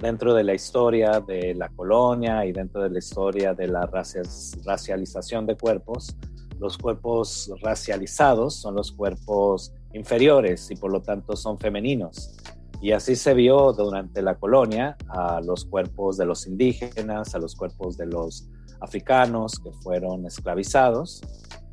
dentro 0.01 0.35
de 0.35 0.43
la 0.43 0.55
historia 0.55 1.21
de 1.21 1.55
la 1.55 1.69
colonia 1.69 2.45
y 2.45 2.53
dentro 2.53 2.83
de 2.83 2.91
la 2.91 2.99
historia 2.99 3.55
de 3.55 3.69
la 3.69 3.87
racialización 3.87 5.47
de 5.47 5.57
cuerpos, 5.57 6.17
los 6.59 6.77
cuerpos 6.77 7.53
racializados 7.63 8.57
son 8.57 8.75
los 8.75 8.91
cuerpos 8.91 9.73
inferiores 9.93 10.69
y 10.73 10.75
por 10.75 10.91
lo 10.91 11.01
tanto 11.01 11.37
son 11.37 11.57
femeninos 11.57 12.37
y 12.81 12.93
así 12.93 13.17
se 13.17 13.35
vio 13.35 13.73
durante 13.73 14.23
la 14.23 14.37
colonia 14.37 14.97
a 15.09 15.41
los 15.41 15.65
cuerpos 15.65 16.17
de 16.17 16.27
los 16.27 16.47
indígenas, 16.47 17.35
a 17.35 17.39
los 17.39 17.55
cuerpos 17.55 17.97
de 17.97 18.07
los 18.07 18.49
africanos 18.81 19.59
que 19.59 19.73
fueron 19.73 20.27
esclavizados 20.27 21.23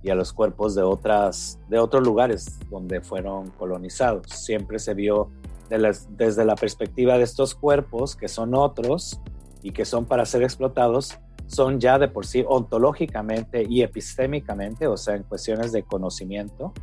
y 0.03 0.09
a 0.09 0.15
los 0.15 0.33
cuerpos 0.33 0.75
de, 0.75 0.83
otras, 0.83 1.59
de 1.69 1.79
otros 1.79 2.03
lugares 2.03 2.59
donde 2.69 3.01
fueron 3.01 3.49
colonizados. 3.51 4.27
Siempre 4.27 4.79
se 4.79 4.93
vio 4.93 5.29
desde 5.69 6.45
la 6.45 6.55
perspectiva 6.55 7.17
de 7.17 7.23
estos 7.23 7.55
cuerpos 7.55 8.15
que 8.15 8.27
son 8.27 8.55
otros 8.55 9.19
y 9.61 9.71
que 9.71 9.85
son 9.85 10.05
para 10.05 10.25
ser 10.25 10.43
explotados, 10.43 11.17
son 11.47 11.79
ya 11.79 11.99
de 11.99 12.07
por 12.07 12.25
sí 12.25 12.43
ontológicamente 12.47 13.65
y 13.69 13.81
epistémicamente, 13.83 14.87
o 14.87 14.97
sea, 14.97 15.15
en 15.15 15.23
cuestiones 15.23 15.71
de 15.71 15.83
conocimiento, 15.83 16.73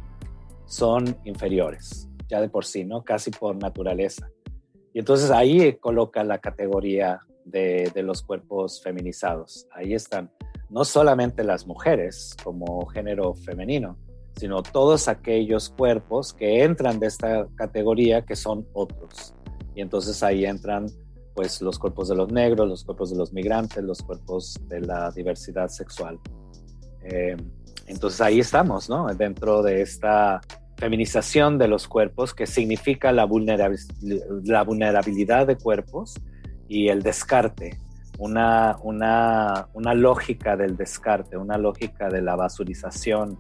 son 0.66 1.16
inferiores 1.24 2.07
ya 2.28 2.40
de 2.40 2.48
por 2.48 2.64
sí, 2.64 2.84
¿no? 2.84 3.02
Casi 3.02 3.30
por 3.30 3.56
naturaleza. 3.56 4.30
Y 4.92 5.00
entonces 5.00 5.30
ahí 5.30 5.74
coloca 5.74 6.24
la 6.24 6.38
categoría 6.38 7.20
de, 7.44 7.90
los 8.02 8.22
cuerpos 8.22 8.82
feminizados. 8.82 9.66
Ahí 9.72 9.94
están 9.94 10.30
no 10.70 10.84
solamente 10.84 11.44
las 11.44 11.66
mujeres 11.66 12.36
como 12.42 12.86
género 12.86 13.34
femenino, 13.34 13.96
sino 14.36 14.62
todos 14.62 15.08
aquellos 15.08 15.70
cuerpos 15.70 16.32
que 16.32 16.62
entran 16.62 17.00
de 17.00 17.06
esta 17.06 17.46
categoría 17.56 18.24
que 18.24 18.36
son 18.36 18.66
otros. 18.74 19.34
Y 19.74 19.80
entonces 19.80 20.22
ahí 20.22 20.44
entran 20.44 20.86
pues 21.34 21.62
los 21.62 21.78
cuerpos 21.78 22.08
de 22.08 22.16
los 22.16 22.32
negros, 22.32 22.68
los 22.68 22.84
cuerpos 22.84 23.10
de 23.10 23.16
los 23.16 23.32
migrantes, 23.32 23.82
los 23.82 24.02
cuerpos 24.02 24.58
de 24.66 24.80
la 24.80 25.10
diversidad 25.12 25.68
sexual. 25.68 26.18
Eh, 27.02 27.36
entonces 27.86 28.20
ahí 28.20 28.40
estamos, 28.40 28.88
¿no? 28.90 29.06
Dentro 29.14 29.62
de 29.62 29.80
esta 29.80 30.40
feminización 30.78 31.58
de 31.58 31.68
los 31.68 31.86
cuerpos, 31.88 32.34
que 32.34 32.46
significa 32.46 33.12
la, 33.12 33.24
vulnerabilidad 33.24 35.46
de 35.46 35.56
cuerpos 35.56 36.14
y 36.68 36.88
el 36.88 37.02
descarte, 37.02 37.78
una, 38.18 38.76
una, 38.82 39.68
una, 39.74 39.92
lógica 39.94 40.56
del 40.56 40.76
descarte, 40.76 41.36
una 41.36 41.58
lógica 41.58 42.08
de 42.08 42.22
la 42.22 42.36
basurización 42.36 43.36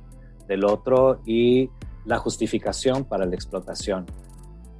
del 0.48 0.64
otro 0.64 1.22
y 1.24 1.70
la 2.04 2.18
justificación 2.18 3.04
para 3.04 3.24
la 3.24 3.36
explotación. 3.36 4.06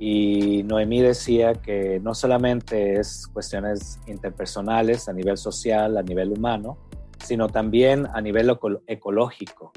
Y 0.01 0.65
Noemí 0.65 1.01
decía 1.01 1.55
que 1.55 2.01
no 2.01 2.15
solamente 2.15 2.99
es 2.99 3.29
cuestiones 3.29 4.01
interpersonales 4.09 5.09
a 5.09 5.13
nivel 5.13 5.37
social, 5.37 5.97
a 5.97 6.03
nivel 6.03 6.33
humano, 6.33 6.77
sino 7.25 7.49
también 7.49 8.09
a 8.13 8.21
nivel 8.21 8.51
ecológico 8.87 9.73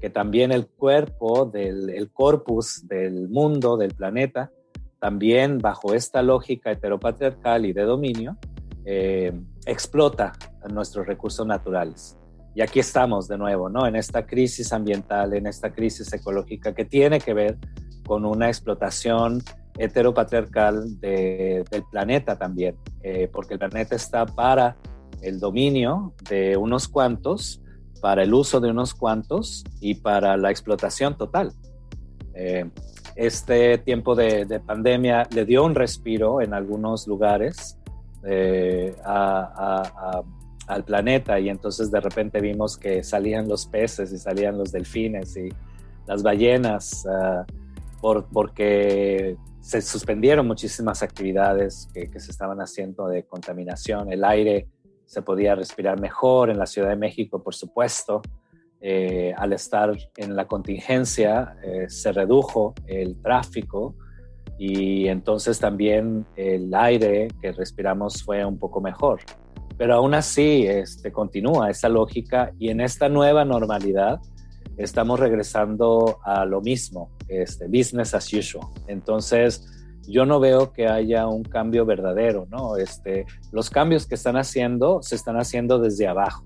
que 0.00 0.10
también 0.10 0.50
el 0.52 0.66
cuerpo 0.66 1.44
del 1.44 1.90
el 1.90 2.10
corpus 2.10 2.86
del 2.88 3.28
mundo, 3.28 3.76
del 3.76 3.94
planeta, 3.94 4.50
también 4.98 5.58
bajo 5.58 5.94
esta 5.94 6.22
lógica 6.22 6.70
heteropatriarcal 6.70 7.66
y 7.66 7.72
de 7.72 7.82
dominio, 7.82 8.36
eh, 8.84 9.32
explota 9.66 10.32
nuestros 10.70 11.06
recursos 11.06 11.46
naturales. 11.46 12.16
Y 12.54 12.62
aquí 12.62 12.80
estamos 12.80 13.28
de 13.28 13.38
nuevo, 13.38 13.68
¿no? 13.68 13.86
En 13.86 13.96
esta 13.96 14.26
crisis 14.26 14.72
ambiental, 14.72 15.34
en 15.34 15.46
esta 15.46 15.72
crisis 15.72 16.12
ecológica 16.12 16.74
que 16.74 16.84
tiene 16.84 17.20
que 17.20 17.32
ver 17.32 17.58
con 18.06 18.24
una 18.24 18.48
explotación 18.48 19.42
heteropatriarcal 19.78 21.00
del 21.00 21.64
planeta 21.90 22.36
también, 22.36 22.76
eh, 23.02 23.28
porque 23.32 23.54
el 23.54 23.60
planeta 23.60 23.94
está 23.94 24.26
para 24.26 24.76
el 25.22 25.38
dominio 25.38 26.14
de 26.28 26.56
unos 26.56 26.88
cuantos 26.88 27.62
para 28.00 28.22
el 28.22 28.34
uso 28.34 28.60
de 28.60 28.70
unos 28.70 28.94
cuantos 28.94 29.64
y 29.80 29.94
para 29.94 30.36
la 30.36 30.50
explotación 30.50 31.16
total. 31.16 31.52
Eh, 32.34 32.68
este 33.16 33.78
tiempo 33.78 34.14
de, 34.14 34.60
pandemia 34.64 35.28
le 35.34 35.44
dio 35.44 35.64
un 35.64 35.74
respiro 35.74 36.40
en 36.40 36.54
algunos 36.54 37.06
lugares 37.06 37.76
eh, 38.24 38.94
al 39.04 40.84
planeta 40.84 41.38
y 41.40 41.48
entonces 41.48 41.90
de 41.90 42.00
repente 42.00 42.40
vimos 42.40 42.78
que 42.78 43.02
salían 43.02 43.48
los 43.48 43.66
peces 43.66 44.12
y 44.12 44.18
salían 44.18 44.56
los 44.56 44.70
delfines 44.72 45.36
y 45.36 45.48
las 46.06 46.22
ballenas 46.22 47.06
ah, 47.06 47.44
por, 48.00 48.26
porque 48.26 49.36
se 49.60 49.82
suspendieron 49.82 50.46
muchísimas 50.46 51.02
actividades 51.02 51.88
que, 51.92 52.08
que 52.08 52.20
se 52.20 52.30
estaban 52.30 52.60
haciendo 52.60 53.08
de 53.08 53.24
contaminación, 53.24 54.12
el 54.12 54.24
aire 54.24 54.68
se 55.10 55.22
podía 55.22 55.56
respirar 55.56 56.00
mejor 56.00 56.50
en 56.50 56.58
la 56.58 56.66
Ciudad 56.66 56.88
de 56.88 56.94
México, 56.94 57.42
por 57.42 57.52
supuesto. 57.52 58.22
Eh, 58.80 59.34
al 59.36 59.52
estar 59.52 59.92
en 60.16 60.36
la 60.36 60.46
contingencia 60.46 61.56
eh, 61.64 61.86
se 61.88 62.12
redujo 62.12 62.74
el 62.86 63.20
tráfico 63.20 63.96
y 64.56 65.08
entonces 65.08 65.58
también 65.58 66.24
el 66.36 66.72
aire 66.72 67.26
que 67.42 67.50
respiramos 67.50 68.22
fue 68.22 68.44
un 68.44 68.56
poco 68.56 68.80
mejor. 68.80 69.18
Pero 69.76 69.94
aún 69.94 70.14
así 70.14 70.64
este, 70.68 71.10
continúa 71.10 71.70
esa 71.70 71.88
lógica 71.88 72.52
y 72.56 72.68
en 72.68 72.80
esta 72.80 73.08
nueva 73.08 73.44
normalidad 73.44 74.20
estamos 74.76 75.18
regresando 75.18 76.20
a 76.24 76.44
lo 76.44 76.60
mismo, 76.60 77.10
este, 77.26 77.66
business 77.66 78.14
as 78.14 78.32
usual. 78.32 78.68
Entonces, 78.86 79.66
yo 80.10 80.26
no 80.26 80.40
veo 80.40 80.72
que 80.72 80.88
haya 80.88 81.26
un 81.26 81.44
cambio 81.44 81.86
verdadero, 81.86 82.46
¿no? 82.50 82.76
Este, 82.76 83.26
los 83.52 83.70
cambios 83.70 84.06
que 84.06 84.16
están 84.16 84.36
haciendo 84.36 85.02
se 85.02 85.14
están 85.14 85.36
haciendo 85.36 85.78
desde 85.78 86.08
abajo, 86.08 86.44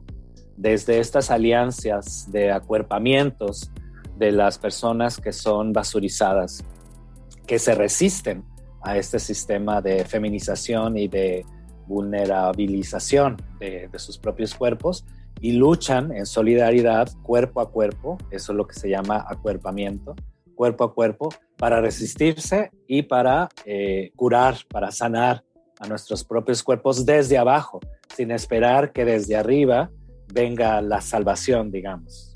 desde 0.56 1.00
estas 1.00 1.30
alianzas 1.30 2.30
de 2.30 2.52
acuerpamientos 2.52 3.70
de 4.18 4.32
las 4.32 4.58
personas 4.58 5.18
que 5.18 5.32
son 5.32 5.72
basurizadas, 5.72 6.62
que 7.46 7.58
se 7.58 7.74
resisten 7.74 8.44
a 8.82 8.98
este 8.98 9.18
sistema 9.18 9.80
de 9.80 10.04
feminización 10.04 10.98
y 10.98 11.08
de 11.08 11.46
vulnerabilización 11.86 13.36
de, 13.58 13.88
de 13.88 13.98
sus 13.98 14.18
propios 14.18 14.54
cuerpos 14.54 15.04
y 15.40 15.52
luchan 15.52 16.12
en 16.12 16.26
solidaridad 16.26 17.10
cuerpo 17.22 17.60
a 17.60 17.70
cuerpo, 17.70 18.18
eso 18.30 18.52
es 18.52 18.56
lo 18.56 18.66
que 18.66 18.74
se 18.74 18.88
llama 18.88 19.24
acuerpamiento, 19.28 20.14
cuerpo 20.54 20.84
a 20.84 20.94
cuerpo, 20.94 21.28
para 21.56 21.80
resistirse 21.80 22.70
y 22.86 23.02
para 23.02 23.48
eh, 23.64 24.12
curar, 24.16 24.56
para 24.68 24.90
sanar 24.90 25.44
a 25.80 25.86
nuestros 25.86 26.24
propios 26.24 26.62
cuerpos 26.62 27.04
desde 27.04 27.38
abajo, 27.38 27.80
sin 28.14 28.30
esperar 28.30 28.92
que 28.92 29.04
desde 29.04 29.36
arriba 29.36 29.90
venga 30.32 30.80
la 30.80 31.00
salvación, 31.00 31.70
digamos. 31.70 32.32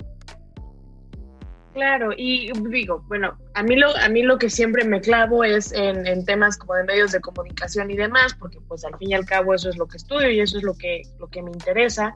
Claro, 1.73 2.11
y 2.17 2.51
digo, 2.69 3.05
bueno, 3.07 3.37
a 3.53 3.63
mí 3.63 3.75
lo, 3.75 3.95
a 3.95 4.09
mí 4.09 4.23
lo 4.23 4.37
que 4.37 4.49
siempre 4.49 4.83
me 4.83 4.99
clavo 4.99 5.43
es 5.43 5.71
en, 5.71 6.05
en, 6.07 6.25
temas 6.25 6.57
como 6.57 6.73
de 6.73 6.83
medios 6.83 7.11
de 7.11 7.21
comunicación 7.21 7.89
y 7.91 7.95
demás, 7.95 8.35
porque 8.37 8.59
pues 8.67 8.83
al 8.83 8.97
fin 8.97 9.11
y 9.11 9.13
al 9.13 9.25
cabo 9.25 9.53
eso 9.53 9.69
es 9.69 9.77
lo 9.77 9.87
que 9.87 9.97
estudio 9.97 10.29
y 10.29 10.41
eso 10.41 10.57
es 10.57 10.63
lo 10.63 10.73
que, 10.73 11.03
lo 11.19 11.27
que 11.27 11.41
me 11.41 11.51
interesa 11.51 12.13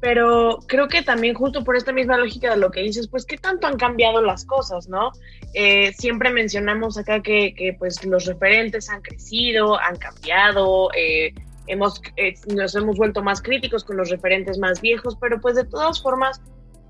pero 0.00 0.60
creo 0.66 0.88
que 0.88 1.02
también 1.02 1.34
justo 1.34 1.62
por 1.62 1.76
esta 1.76 1.92
misma 1.92 2.16
lógica 2.16 2.50
de 2.50 2.56
lo 2.56 2.70
que 2.70 2.80
dices, 2.80 3.06
pues 3.06 3.26
qué 3.26 3.36
tanto 3.36 3.66
han 3.66 3.76
cambiado 3.76 4.22
las 4.22 4.46
cosas, 4.46 4.88
¿no? 4.88 5.12
Eh, 5.52 5.92
siempre 5.92 6.30
mencionamos 6.30 6.96
acá 6.96 7.20
que, 7.20 7.54
que, 7.54 7.74
pues 7.78 8.04
los 8.04 8.24
referentes 8.24 8.88
han 8.88 9.02
crecido, 9.02 9.78
han 9.78 9.96
cambiado, 9.96 10.88
eh, 10.96 11.34
hemos, 11.66 12.00
eh, 12.16 12.34
nos 12.54 12.74
hemos 12.74 12.96
vuelto 12.96 13.22
más 13.22 13.42
críticos 13.42 13.84
con 13.84 13.98
los 13.98 14.08
referentes 14.08 14.58
más 14.58 14.80
viejos, 14.80 15.16
pero 15.20 15.38
pues 15.38 15.54
de 15.56 15.64
todas 15.64 16.02
formas 16.02 16.40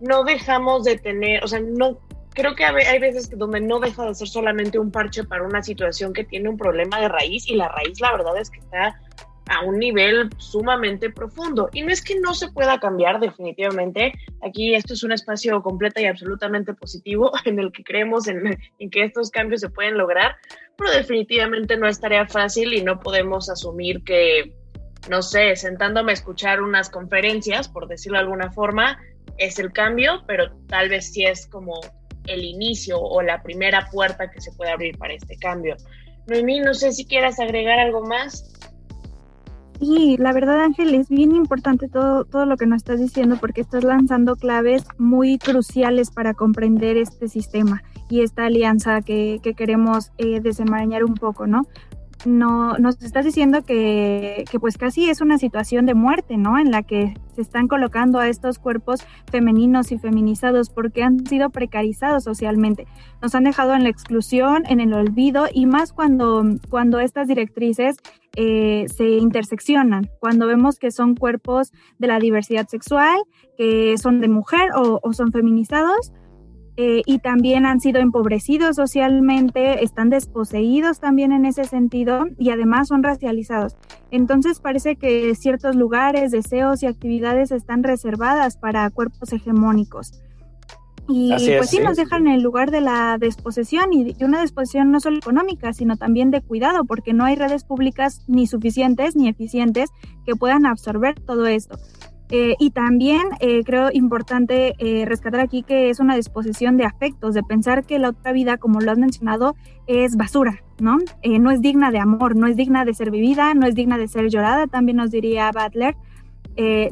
no 0.01 0.23
dejamos 0.23 0.85
de 0.85 0.97
tener, 0.97 1.43
o 1.43 1.49
sea, 1.49 1.61
no 1.61 1.99
creo 2.33 2.55
que 2.55 2.65
hay 2.65 2.99
veces 3.01 3.29
donde 3.37 3.61
no 3.61 3.81
deja 3.81 4.07
de 4.07 4.15
ser 4.15 4.29
solamente 4.29 4.79
un 4.79 4.93
parche 4.93 5.25
para 5.25 5.43
una 5.43 5.63
situación 5.65 6.13
que 6.13 6.25
tiene 6.25 6.49
un 6.49 6.57
problema 6.57 7.01
de 7.01 7.09
raíz 7.09 7.49
y 7.49 7.57
la 7.57 7.69
raíz 7.69 8.01
la 8.01 8.13
verdad 8.13 8.39
es 8.39 8.51
que 8.51 8.61
está 8.61 9.01
a 9.49 9.65
un 9.65 9.79
nivel 9.79 10.31
sumamente 10.37 11.11
profundo. 11.11 11.69
Y 11.73 11.83
no 11.83 11.93
es 11.93 12.03
que 12.03 12.19
no 12.21 12.35
se 12.35 12.51
pueda 12.53 12.79
cambiar 12.79 13.21
definitivamente. 13.21 14.13
Aquí 14.43 14.75
esto 14.75 14.95
es 14.95 15.03
un 15.03 15.13
espacio 15.13 15.63
completo 15.63 16.01
y 16.01 16.07
absolutamente 16.07 16.75
positivo 16.75 17.33
en 17.45 17.59
el 17.59 17.73
que 17.73 17.85
creemos 17.85 18.29
en, 18.29 18.59
que 18.91 19.05
estos 19.05 19.31
cambios 19.31 19.61
se 19.61 19.71
pueden 19.71 19.99
lograr, 19.99 20.37
pero 20.77 20.91
definitivamente 20.91 21.77
no 21.77 21.89
es 21.89 22.01
tarea 22.01 22.27
fácil 22.27 22.75
y 22.75 22.83
no 22.83 23.01
podemos 23.01 23.51
asumir 23.51 24.03
que, 24.05 24.53
no 25.09 25.23
sé, 25.23 25.57
sentándome 25.57 26.13
a 26.13 26.15
escuchar 26.15 26.63
unas 26.63 26.91
conferencias, 26.91 27.69
por 27.69 27.89
decirlo 27.89 28.19
de 28.19 28.25
alguna 28.25 28.51
forma, 28.53 28.99
es 29.39 29.59
el 29.59 29.73
cambio, 29.73 30.23
pero 30.27 30.51
tal 30.69 30.89
vez 30.89 31.13
sí 31.13 31.25
es 31.25 31.47
como 31.47 31.81
el 32.27 32.45
inicio 32.45 33.01
o 33.01 33.23
la 33.23 33.43
primera 33.43 33.89
puerta 33.91 34.31
que 34.31 34.41
se 34.41 34.53
puede 34.53 34.71
abrir 34.71 34.97
para 34.99 35.15
este 35.15 35.37
cambio. 35.37 35.77
Noemí, 36.27 36.61
no 36.61 36.75
sé 36.75 36.93
si 36.93 37.07
quieras 37.07 37.41
agregar 37.41 37.79
algo 37.79 38.03
más. 38.05 38.53
Sí, 39.81 40.17
la 40.19 40.35
verdad 40.35 40.61
Ángel, 40.61 40.95
es 40.95 41.09
bien 41.09 41.35
importante 41.35 41.89
todo, 41.89 42.27
todo 42.27 42.45
lo 42.45 42.59
que 42.59 42.67
nos 42.67 42.77
estás 42.77 43.01
diciendo 43.01 43.39
porque 43.41 43.63
estás 43.63 43.83
lanzando 43.83 44.37
claves 44.37 44.85
muy 44.99 45.39
cruciales 45.39 46.11
para 46.11 46.35
comprender 46.35 46.99
este 46.99 47.29
sistema 47.29 47.83
y 48.11 48.21
esta 48.21 48.45
alianza 48.45 49.01
que, 49.01 49.41
que 49.43 49.55
queremos 49.55 50.13
eh, 50.19 50.41
desenmarañar 50.41 51.03
un 51.03 51.15
poco, 51.15 51.47
¿no? 51.47 51.67
No, 52.27 52.75
nos 52.79 53.01
estás 53.03 53.25
diciendo 53.25 53.63
que, 53.63 54.45
que, 54.51 54.61
pues 54.61 54.77
casi 54.77 55.09
es 55.09 55.21
una 55.21 55.39
situación 55.39 55.87
de 55.87 55.95
muerte, 55.95 56.37
¿no? 56.37 56.59
En 56.59 56.71
la 56.71 56.83
que 56.83 57.15
se 57.35 57.43
están 57.43 57.69
colocando 57.69 58.19
a 58.19 58.29
estos 58.29 58.59
cuerpos 58.59 59.01
femeninos 59.31 59.93
y 59.93 59.99
feminizados 59.99 60.71
porque 60.71 61.03
han 61.03 61.27
sido 61.27 61.51
precarizados 61.51 62.25
socialmente. 62.25 62.87
Nos 63.23 63.35
han 63.35 63.45
dejado 63.45 63.75
en 63.75 63.85
la 63.85 63.89
exclusión, 63.89 64.65
en 64.69 64.81
el 64.81 64.93
olvido 64.93 65.47
y 65.53 65.67
más 65.67 65.93
cuando, 65.93 66.45
cuando 66.69 67.01
estas 67.01 67.29
directrices 67.29 67.97
eh, 68.37 68.87
se 68.89 69.09
interseccionan, 69.09 70.09
cuando 70.21 70.47
vemos 70.47 70.79
que 70.79 70.91
son 70.91 71.15
cuerpos 71.15 71.73
de 71.99 72.07
la 72.07 72.19
diversidad 72.19 72.69
sexual, 72.69 73.19
que 73.57 73.97
son 73.99 74.21
de 74.21 74.29
mujer 74.29 74.71
o, 74.77 75.01
o 75.03 75.13
son 75.13 75.33
feminizados 75.33 76.13
eh, 76.77 77.03
y 77.05 77.19
también 77.19 77.67
han 77.67 77.81
sido 77.81 78.01
empobrecidos 78.01 78.77
socialmente, 78.77 79.85
están 79.85 80.09
desposeídos 80.11 81.01
también 81.01 81.33
en 81.33 81.45
ese 81.45 81.65
sentido 81.65 82.27
y 82.39 82.51
además 82.51 82.89
son 82.89 83.03
racializados. 83.03 83.77
Entonces 84.11 84.61
parece 84.61 84.97
que 84.97 85.35
ciertos 85.35 85.77
lugares, 85.77 86.31
deseos 86.31 86.83
y 86.83 86.87
actividades 86.87 87.51
están 87.51 87.83
reservadas 87.83 88.57
para 88.57 88.89
cuerpos 88.91 89.33
hegemónicos. 89.33 90.13
Y 91.13 91.31
pues 91.57 91.71
sí, 91.71 91.81
nos 91.81 91.97
dejan 91.97 92.29
en 92.29 92.35
el 92.35 92.43
lugar 92.43 92.71
de 92.71 92.81
la 92.81 93.19
desposesión 93.19 93.93
y 93.93 94.15
una 94.23 94.41
desposesión 94.41 94.93
no 94.93 95.01
solo 95.01 95.19
económica, 95.19 95.73
sino 95.73 95.97
también 95.97 96.31
de 96.31 96.41
cuidado, 96.41 96.85
porque 96.85 97.13
no 97.13 97.25
hay 97.25 97.35
redes 97.35 97.65
públicas 97.65 98.23
ni 98.29 98.47
suficientes 98.47 99.17
ni 99.17 99.29
eficientes 99.29 99.91
que 100.25 100.37
puedan 100.37 100.67
absorber 100.67 101.19
todo 101.19 101.47
esto. 101.47 101.79
Eh, 102.33 102.55
y 102.61 102.71
también 102.71 103.23
eh, 103.41 103.65
creo 103.65 103.91
importante 103.93 104.75
eh, 104.79 105.05
rescatar 105.05 105.41
aquí 105.41 105.65
que 105.65 105.91
es 105.91 105.99
una 105.99 106.15
disposición 106.15 106.77
de 106.77 106.85
afectos, 106.85 107.35
de 107.35 107.43
pensar 107.43 107.85
que 107.85 107.99
la 107.99 108.11
otra 108.11 108.33
vida, 108.33 108.57
como 108.57 108.81
lo 108.81 108.93
has 108.93 108.99
mencionado, 108.99 109.57
es 109.89 110.17
basura, 110.17 110.63
¿no? 110.79 110.99
no 111.25 111.51
es 111.51 111.61
digna 111.61 111.91
de 111.91 111.99
amor, 111.99 112.37
no 112.37 112.47
es 112.47 112.57
digna 112.57 112.85
de 112.85 112.95
ser 112.95 113.11
vivida, 113.11 113.55
no 113.55 113.67
es 113.67 113.75
digna 113.75 113.99
de 113.99 114.07
ser 114.07 114.29
llorada, 114.29 114.69
también 114.69 114.99
nos 114.99 115.11
diría 115.11 115.51
Butler, 115.51 115.97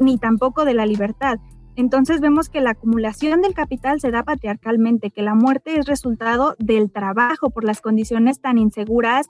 ni 0.01 0.19
tampoco 0.19 0.65
de 0.65 0.75
la 0.75 0.85
libertad. 0.85 1.39
Entonces 1.77 2.21
vemos 2.21 2.49
que 2.49 2.61
la 2.61 2.71
acumulación 2.71 3.41
del 3.41 3.55
capital 3.55 4.01
se 4.01 4.11
da 4.11 4.25
patriarcalmente, 4.25 5.11
que 5.11 5.23
la 5.23 5.37
muerte 5.37 5.79
es 5.79 5.87
resultado 5.87 6.57
del 6.59 6.91
trabajo 6.91 7.51
por 7.51 7.63
las 7.63 7.81
condiciones 7.81 8.41
tan 8.41 8.59
inseguras, 8.59 9.29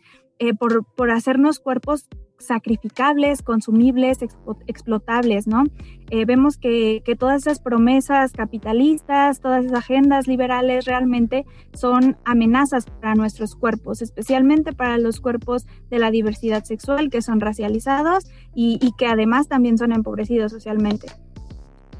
por, 0.59 0.85
por 0.95 1.11
hacernos 1.11 1.59
cuerpos 1.59 2.09
sacrificables, 2.39 3.43
consumibles, 3.43 4.19
explotables, 4.67 5.47
¿no? 5.47 5.65
Eh, 6.11 6.25
vemos 6.25 6.57
que, 6.57 7.03
que, 7.05 7.17
todas 7.17 7.43
esas 7.43 7.61
promesas 7.61 8.33
capitalistas, 8.33 9.41
todas 9.41 9.65
esas 9.65 9.79
agendas 9.79 10.27
liberales 10.27 10.85
realmente 10.85 11.45
son 11.75 12.17
amenazas 12.25 12.87
para 12.87 13.15
nuestros 13.15 13.55
cuerpos, 13.55 14.03
especialmente 14.03 14.73
para 14.73 14.99
los 14.99 15.21
cuerpos 15.21 15.67
de 15.91 15.99
la 15.99 16.11
diversidad 16.11 16.65
sexual 16.65 17.11
que 17.11 17.23
son 17.23 17.41
racializados 17.41 18.25
y, 18.55 18.79
y 18.81 18.93
que 18.93 19.07
además 19.07 19.49
también 19.49 19.77
son 19.77 19.93
empobrecidos 19.93 20.53
socialmente. 20.53 21.09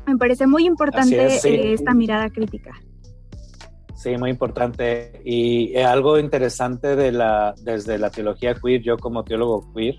Me 0.07 0.17
parece 0.17 0.47
muy 0.47 0.65
importante 0.65 1.27
eh, 1.27 1.73
esta 1.73 1.93
mirada 1.93 2.31
crítica. 2.31 2.73
Sí, 3.99 4.17
muy 4.17 4.31
importante. 4.31 5.21
Y 5.25 5.77
eh, 5.77 5.85
algo 5.85 6.21
interesante 6.21 6.95
de 6.95 7.11
la, 7.11 7.53
desde 7.61 7.99
la 7.99 8.11
teología 8.11 8.55
queer, 8.55 8.81
yo 8.81 8.97
como 8.97 9.25
teólogo 9.25 9.73
queer, 9.75 9.97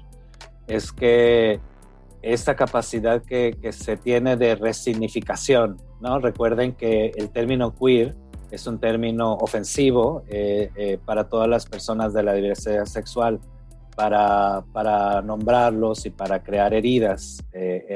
es 0.68 0.94
que 0.94 1.60
esta 2.22 2.56
capacidad 2.56 3.22
que, 3.22 3.58
se 3.74 3.98
tiene 3.98 4.38
de 4.38 4.56
resignificación, 4.56 5.82
¿no? 6.00 6.18
Recuerden 6.20 6.76
que 6.76 7.12
el 7.18 7.30
término 7.30 7.76
queer 7.76 8.16
es 8.52 8.68
un 8.68 8.80
término 8.80 9.34
ofensivo 9.34 10.24
eh, 10.30 10.70
eh, 10.78 10.98
para 11.04 11.28
todas 11.28 11.50
las 11.50 11.66
personas 11.66 12.14
de 12.14 12.24
la 12.24 12.32
diversidad 12.32 12.86
sexual, 12.86 13.42
para, 13.98 14.64
para 14.72 15.22
nombrarlos 15.22 16.06
y 16.06 16.10
para 16.10 16.42
crear 16.42 16.74
heridas 16.74 17.44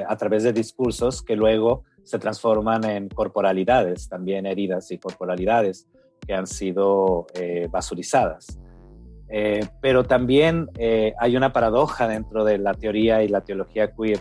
a 0.06 0.18
través 0.18 0.44
de 0.44 0.52
discursos 0.52 1.24
que 1.24 1.38
luego 1.38 1.86
se 2.04 2.20
transforman 2.20 2.84
en 2.84 3.10
corporalidades, 3.10 4.10
también 4.10 4.46
heridas 4.46 4.92
y 4.92 4.98
corporalidades 4.98 5.88
que 6.26 6.34
han 6.34 6.48
sido 6.48 7.28
basurizadas. 7.70 8.60
Eh, 9.36 9.66
pero 9.82 10.04
también 10.04 10.70
eh, 10.78 11.14
hay 11.20 11.36
una 11.36 11.52
paradoja 11.52 12.08
dentro 12.08 12.46
de 12.46 12.60
la 12.60 12.76
teoría 12.76 13.24
y 13.24 13.28
la 13.28 13.42
teología 13.42 13.92
queer, 13.92 14.20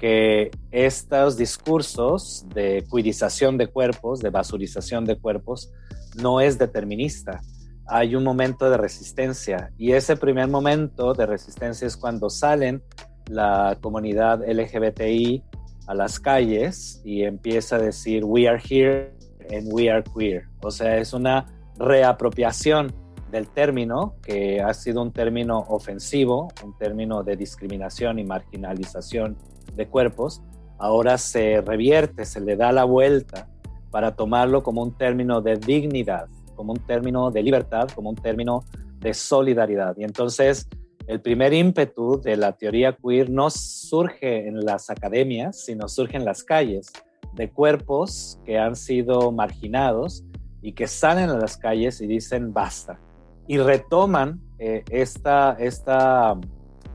que 0.00 0.50
estos 0.72 1.36
discursos 1.36 2.44
de 2.52 2.84
queerización 2.92 3.56
de 3.56 3.68
cuerpos, 3.68 4.18
de 4.18 4.30
basurización 4.30 5.04
de 5.04 5.16
cuerpos, 5.16 5.72
no 6.20 6.40
es 6.40 6.58
determinista. 6.58 7.40
Hay 7.86 8.16
un 8.16 8.24
momento 8.24 8.68
de 8.68 8.78
resistencia 8.78 9.70
y 9.78 9.92
ese 9.92 10.16
primer 10.16 10.48
momento 10.48 11.14
de 11.14 11.26
resistencia 11.26 11.86
es 11.86 11.96
cuando 11.96 12.28
salen 12.28 12.82
la 13.28 13.78
comunidad 13.80 14.40
LGBTI 14.44 15.44
a 15.88 15.94
las 15.94 16.20
calles 16.20 17.00
y 17.04 17.24
empieza 17.24 17.76
a 17.76 17.78
decir 17.78 18.24
we 18.24 18.46
are 18.46 18.60
here 18.60 19.12
and 19.50 19.72
we 19.72 19.90
are 19.90 20.04
queer. 20.14 20.44
O 20.62 20.70
sea, 20.70 20.98
es 20.98 21.12
una 21.12 21.46
reapropiación 21.78 22.94
del 23.32 23.48
término, 23.48 24.14
que 24.22 24.60
ha 24.60 24.72
sido 24.74 25.02
un 25.02 25.12
término 25.12 25.58
ofensivo, 25.68 26.48
un 26.64 26.76
término 26.78 27.22
de 27.22 27.36
discriminación 27.36 28.18
y 28.18 28.24
marginalización 28.24 29.36
de 29.74 29.86
cuerpos, 29.88 30.42
ahora 30.78 31.18
se 31.18 31.60
revierte, 31.60 32.24
se 32.24 32.40
le 32.40 32.56
da 32.56 32.72
la 32.72 32.84
vuelta 32.84 33.48
para 33.90 34.14
tomarlo 34.14 34.62
como 34.62 34.82
un 34.82 34.96
término 34.96 35.40
de 35.40 35.56
dignidad, 35.56 36.26
como 36.54 36.72
un 36.72 36.80
término 36.80 37.30
de 37.30 37.42
libertad, 37.42 37.88
como 37.94 38.10
un 38.10 38.16
término 38.16 38.64
de 38.98 39.14
solidaridad. 39.14 39.96
Y 39.96 40.04
entonces 40.04 40.68
el 41.08 41.22
primer 41.22 41.54
ímpetu 41.54 42.20
de 42.20 42.36
la 42.36 42.52
teoría 42.52 42.94
queer 42.94 43.30
no 43.30 43.48
surge 43.48 44.46
en 44.46 44.60
las 44.64 44.90
academias, 44.90 45.64
sino 45.64 45.88
surge 45.88 46.18
en 46.18 46.24
las 46.26 46.44
calles, 46.44 46.92
de 47.34 47.50
cuerpos 47.50 48.38
que 48.44 48.58
han 48.58 48.76
sido 48.76 49.32
marginados 49.32 50.24
y 50.60 50.72
que 50.72 50.86
salen 50.86 51.30
a 51.30 51.38
las 51.38 51.56
calles 51.56 52.02
y 52.02 52.06
dicen 52.06 52.52
basta. 52.52 53.00
Y 53.46 53.56
retoman 53.56 54.42
eh, 54.58 54.84
esta, 54.90 55.56
esta, 55.58 56.38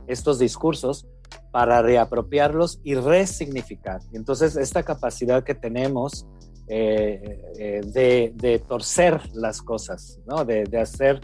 estos 0.06 0.38
discursos 0.38 1.08
para 1.52 1.82
reapropiarlos 1.82 2.82
y 2.84 2.94
resignificar. 2.94 4.02
Entonces, 4.14 4.56
esta 4.58 4.84
capacidad 4.84 5.44
que 5.44 5.56
tenemos 5.56 6.28
eh, 6.68 7.42
eh, 7.58 8.32
de, 8.36 8.60
torcer 8.68 9.22
las 9.34 9.62
cosas, 9.62 10.20
¿no? 10.28 10.46
de, 10.46 10.66
de, 10.66 10.80
hacer 10.80 11.20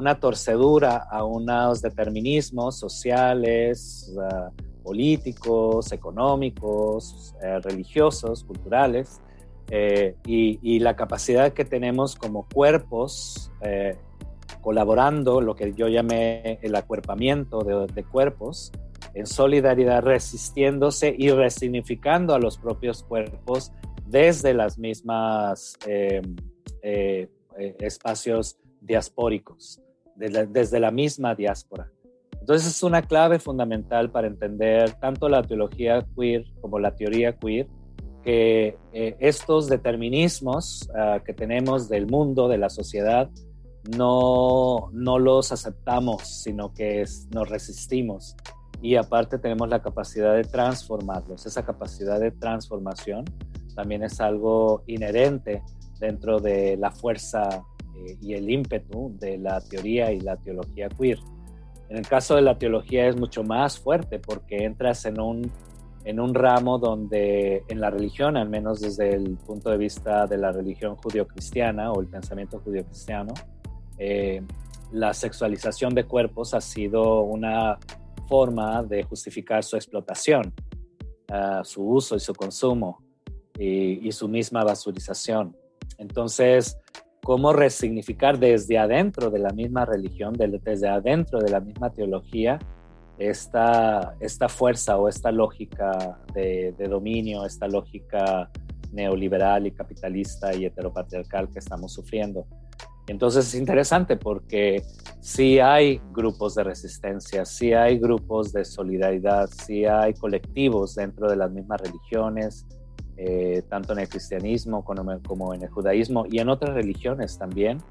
una 0.00 0.18
torcedura 0.18 1.06
a 1.10 1.24
unos 1.24 1.80
determinismos 1.80 2.76
sociales, 2.76 4.12
uh, 4.16 4.50
políticos, 4.82 5.92
económicos, 5.92 7.34
uh, 7.42 7.60
religiosos, 7.60 8.42
culturales, 8.44 9.20
eh, 9.72 10.16
y, 10.26 10.80
la 10.80 10.96
capacidad 10.96 11.52
que 11.52 11.64
tenemos 11.64 12.16
como 12.16 12.48
cuerpos 12.48 13.52
eh, 13.60 13.96
colaborando, 14.60 15.40
lo 15.40 15.54
que 15.54 15.72
yo 15.74 15.86
llamé 15.86 16.58
el 16.62 16.74
acuerpamiento 16.74 17.62
de, 17.62 18.04
cuerpos, 18.04 18.72
en 19.14 19.26
solidaridad, 19.26 20.02
resistiéndose 20.02 21.14
y 21.16 21.30
resignificando 21.30 22.34
a 22.34 22.40
los 22.40 22.58
propios 22.58 23.04
cuerpos 23.04 23.72
desde 24.06 24.54
las 24.54 24.76
mismas 24.76 25.78
eh, 25.86 26.20
eh, 26.82 27.28
eh 27.56 27.76
desde 30.20 30.80
la 30.80 30.90
misma 30.90 31.34
diáspora. 31.34 31.90
Entonces 32.40 32.68
es 32.68 32.82
una 32.82 33.02
clave 33.02 33.38
fundamental 33.38 34.10
para 34.10 34.26
entender 34.26 34.94
tanto 34.94 35.28
la 35.28 35.42
teología 35.42 36.06
queer 36.16 36.44
como 36.60 36.78
la 36.78 36.94
teoría 36.94 37.36
queer, 37.38 37.68
que 38.22 38.76
eh, 38.92 39.16
estos 39.18 39.68
determinismos 39.68 40.88
uh, 40.90 41.22
que 41.24 41.32
tenemos 41.32 41.88
del 41.88 42.06
mundo, 42.06 42.48
de 42.48 42.58
la 42.58 42.68
sociedad, 42.68 43.30
no, 43.96 44.90
no 44.92 45.18
los 45.18 45.52
aceptamos, 45.52 46.42
sino 46.42 46.72
que 46.72 47.04
nos 47.34 47.48
resistimos. 47.48 48.36
Y 48.82 48.96
aparte 48.96 49.38
tenemos 49.38 49.68
la 49.68 49.82
capacidad 49.82 50.34
de 50.34 50.44
transformarlos. 50.44 51.46
Esa 51.46 51.64
capacidad 51.64 52.20
de 52.20 52.30
transformación 52.30 53.24
también 53.74 54.02
es 54.02 54.20
algo 54.20 54.82
inherente 54.86 55.62
dentro 55.98 56.40
de 56.40 56.76
la 56.76 56.90
fuerza 56.90 57.64
eh, 58.06 58.16
y 58.20 58.34
el 58.34 58.50
ímpetu 58.50 59.14
de 59.18 59.38
la 59.38 59.60
teoría 59.60 60.12
y 60.12 60.20
la 60.20 60.36
teología 60.36 60.88
queer. 60.88 61.18
En 61.88 61.96
el 61.96 62.06
caso 62.06 62.36
de 62.36 62.42
la 62.42 62.56
teología 62.56 63.08
es 63.08 63.16
mucho 63.16 63.42
más 63.42 63.78
fuerte 63.78 64.20
porque 64.20 64.64
entras 64.64 65.04
en 65.06 65.20
un, 65.20 65.50
en 66.04 66.20
un 66.20 66.34
ramo 66.34 66.78
donde 66.78 67.64
en 67.68 67.80
la 67.80 67.90
religión, 67.90 68.36
al 68.36 68.48
menos 68.48 68.80
desde 68.80 69.14
el 69.14 69.36
punto 69.38 69.70
de 69.70 69.76
vista 69.76 70.26
de 70.26 70.38
la 70.38 70.52
religión 70.52 70.96
judio-cristiana 70.96 71.90
o 71.92 72.00
el 72.00 72.06
pensamiento 72.06 72.60
judio-cristiano, 72.60 73.34
eh, 73.98 74.40
la 74.92 75.12
sexualización 75.12 75.94
de 75.94 76.04
cuerpos 76.04 76.54
ha 76.54 76.60
sido 76.60 77.22
una 77.22 77.78
forma 78.28 78.82
de 78.82 79.02
justificar 79.02 79.64
su 79.64 79.76
explotación, 79.76 80.54
uh, 81.30 81.64
su 81.64 81.82
uso 81.82 82.16
y 82.16 82.20
su 82.20 82.32
consumo 82.34 83.02
y, 83.58 84.06
y 84.06 84.12
su 84.12 84.28
misma 84.28 84.62
basurización. 84.64 85.56
Entonces, 85.98 86.78
cómo 87.30 87.52
resignificar 87.52 88.40
desde 88.40 88.76
adentro 88.76 89.30
de 89.30 89.38
la 89.38 89.50
misma 89.50 89.84
religión, 89.84 90.34
desde 90.34 90.88
adentro 90.88 91.38
de 91.38 91.48
la 91.48 91.60
misma 91.60 91.90
teología, 91.90 92.58
esta, 93.18 94.16
esta 94.18 94.48
fuerza 94.48 94.96
o 94.96 95.08
esta 95.08 95.30
lógica 95.30 96.18
de, 96.34 96.74
de, 96.76 96.88
dominio, 96.88 97.46
esta 97.46 97.68
lógica 97.68 98.50
neoliberal 98.90 99.68
y 99.68 99.70
capitalista 99.70 100.52
y 100.52 100.64
heteropatriarcal 100.64 101.48
que 101.50 101.60
estamos 101.60 101.92
sufriendo. 101.92 102.46
Entonces 103.06 103.46
es 103.46 103.54
interesante 103.54 104.16
porque 104.16 104.82
sí 105.20 105.60
hay 105.60 106.00
grupos 106.10 106.56
de 106.56 106.64
resistencia, 106.64 107.44
sí 107.44 107.72
hay 107.72 108.00
grupos 108.00 108.52
de 108.52 108.64
solidaridad, 108.64 109.48
sí 109.50 109.84
hay 109.84 110.14
colectivos 110.14 110.96
dentro 110.96 111.30
de 111.30 111.36
las 111.36 111.52
mismas 111.52 111.80
religiones, 111.80 112.66
eh, 113.22 113.60
tanto 113.68 113.92
en 113.92 113.98
el 113.98 114.08
cristianismo 114.08 114.82
como, 114.82 115.52
en 115.52 115.62
el 115.62 115.68
judaísmo 115.68 116.24
y 116.30 116.38
en 116.38 116.48
otras 116.48 116.72
religiones 116.72 117.36
también, 117.36 117.82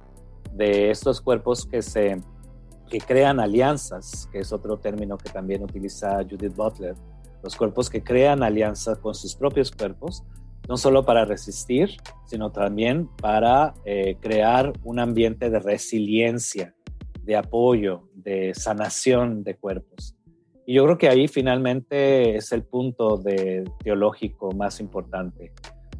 de 0.53 0.89
estos 0.89 1.21
cuerpos 1.21 1.67
que, 1.67 1.83
se, 1.83 2.19
que 2.89 2.97
crean 2.99 3.39
alianzas, 3.39 4.27
que 4.31 4.39
es 4.39 4.51
otro 4.51 4.77
término 4.77 5.19
que 5.19 5.29
también 5.29 5.61
utiliza 5.61 6.23
Judith 6.23 6.55
Butler, 6.55 6.95
los 7.43 7.55
cuerpos 7.55 7.91
que 7.91 8.01
crean 8.01 8.41
alianzas 8.41 8.97
con 8.97 9.13
sus 9.13 9.35
propios 9.35 9.69
cuerpos, 9.69 10.23
no 10.67 10.77
solo 10.77 11.05
para 11.05 11.25
resistir, 11.25 11.97
sino 12.25 12.51
también 12.51 13.07
para 13.21 13.75
eh, 13.85 14.17
crear 14.19 14.73
un 14.83 14.97
ambiente 14.97 15.51
de 15.51 15.59
resiliencia, 15.59 16.73
de 17.21 17.35
apoyo, 17.35 18.09
de 18.15 18.55
sanación 18.55 19.43
de 19.43 19.55
cuerpos. 19.55 20.15
Y 20.69 20.75
yo 20.75 20.83
creo 20.83 20.99
que 20.99 21.09
ahí 21.09 21.27
finalmente 21.27 22.35
es 22.35 22.51
el 22.51 22.61
punto 22.61 23.17
de, 23.17 23.63
teológico 23.83 24.51
más 24.51 24.79
importante. 24.79 25.51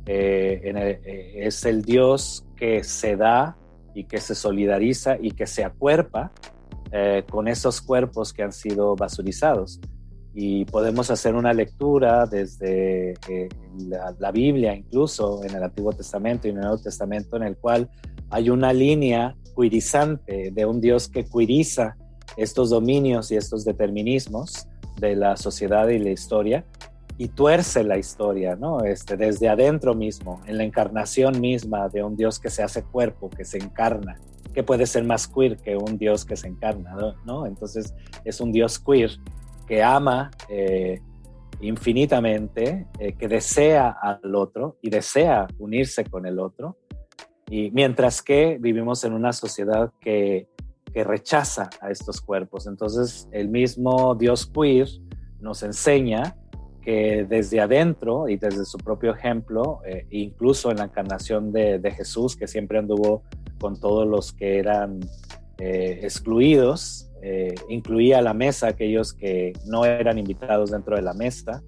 Eh, 0.05 0.62
en 0.63 0.77
el, 0.77 0.88
eh, 1.03 1.47
es 1.47 1.65
el 1.65 1.82
Dios 1.82 2.45
que 2.55 2.84
se 2.84 3.15
da 3.15 3.58
y 3.95 4.03
que 4.03 4.19
se 4.19 4.36
solidariza 4.36 5.17
y 5.19 5.32
que 5.32 5.47
se 5.47 5.63
acuerpa 5.63 6.32
eh, 6.91 7.23
con 7.32 7.47
esos 7.47 7.82
cuerpos 7.82 8.32
que 8.32 8.43
han 8.43 8.51
sido 8.51 8.95
basurizados. 8.95 9.79
Y 10.36 10.65
podemos 10.65 11.10
hacer 11.10 11.34
una 11.34 11.51
lectura 11.51 12.27
desde 12.27 13.13
eh, 13.27 13.49
la, 13.88 14.15
la, 14.19 14.32
Biblia, 14.32 14.75
incluso 14.75 15.43
en 15.43 15.55
el 15.55 15.63
Antiguo 15.63 15.93
Testamento 15.93 16.47
y 16.47 16.51
en 16.51 16.58
el 16.58 16.62
Nuevo 16.65 16.77
Testamento, 16.84 17.38
en 17.38 17.41
el 17.41 17.58
cual 17.58 17.89
hay 18.29 18.51
una 18.51 18.71
línea 18.71 19.36
cuirizante 19.55 20.51
de 20.51 20.65
un 20.67 20.79
Dios 20.79 21.08
que 21.08 21.25
cuiriza 21.25 21.97
estos 22.39 22.69
dominios 22.69 23.32
y 23.32 23.36
estos 23.36 23.65
determinismos 23.65 24.67
de 24.97 25.15
la 25.15 25.36
sociedad 25.38 25.88
y 25.89 25.99
la 25.99 26.12
historia 26.12 26.65
y 27.17 27.28
tuerce 27.28 27.84
la 27.84 27.97
historia, 27.97 28.56
¿no? 28.56 28.86
Este, 28.86 29.17
desde 29.17 29.49
adentro 29.49 29.93
mismo, 29.93 30.41
en 30.45 30.58
la 30.58 30.63
encarnación 30.63 31.41
misma 31.41 31.89
de 31.89 32.02
un 32.02 32.15
Dios 32.15 32.39
que 32.39 32.49
se 32.49 32.63
hace 32.63 32.82
cuerpo, 32.82 33.30
que 33.30 33.43
se 33.43 33.58
encarna, 33.58 34.21
que 34.54 34.63
puede 34.63 34.86
ser 34.86 35.04
más 35.04 35.28
queer 35.28 35.58
que 35.58 35.75
un 35.75 35.97
Dios 35.97 36.23
que 36.23 36.38
se 36.38 36.47
encarna, 36.47 36.95
¿no? 37.25 37.45
Entonces 37.45 37.93
es 38.23 38.39
un 38.39 38.54
Dios 38.54 38.80
queer 38.80 39.12
que 39.67 39.84
ama 39.84 40.32
eh, 40.47 41.02
infinitamente, 41.60 42.88
eh, 42.99 43.13
que 43.13 43.28
desea 43.28 43.89
al 44.02 44.34
otro 44.34 44.78
y 44.82 44.89
desea 44.89 45.45
unirse 45.58 46.06
con 46.06 46.25
el 46.25 46.39
otro, 46.39 46.78
y 47.49 47.69
mientras 47.71 48.21
que 48.21 48.58
vivimos 48.62 49.04
en 49.04 49.12
una 49.12 49.34
sociedad 49.34 49.91
que 49.99 50.47
que 50.91 51.04
rechaza 51.04 51.69
a 51.82 51.91
estos 51.91 52.21
cuerpos. 52.21 52.67
Entonces, 52.67 53.28
el 53.32 53.49
mismo 53.49 54.15
Dios 54.15 54.45
queer 54.45 54.88
nos 55.39 55.63
enseña 55.63 56.36
que 56.82 57.25
desde 57.28 57.60
adentro 57.60 58.30
y 58.30 58.38
desde 58.38 58.65
su 58.65 58.78
propio 58.78 59.13
ejemplo, 59.13 59.82
eh, 59.86 60.08
incluso 60.12 60.71
en 60.71 60.78
la 60.78 60.86
encarnación 60.86 61.52
de, 61.52 61.91
Jesús, 61.95 62.36
que 62.36 62.47
siempre 62.47 62.80
anduvo 62.80 63.23
con 63.60 63.80
todos 63.80 64.08
los 64.08 64.32
que 64.34 64.60
eran 64.60 64.99
eh, 65.58 65.99
excluidos, 66.04 67.10
eh, 67.21 67.54
incluía 67.67 68.19
a 68.19 68.21
la 68.21 68.34
mesa 68.34 68.67
aquellos 68.67 69.13
que 69.13 69.52
no 69.65 69.84
eran 69.84 70.17
invitados 70.17 70.71
dentro 70.71 70.95
de 70.95 71.02
la 71.02 71.13
mesa 71.13 71.62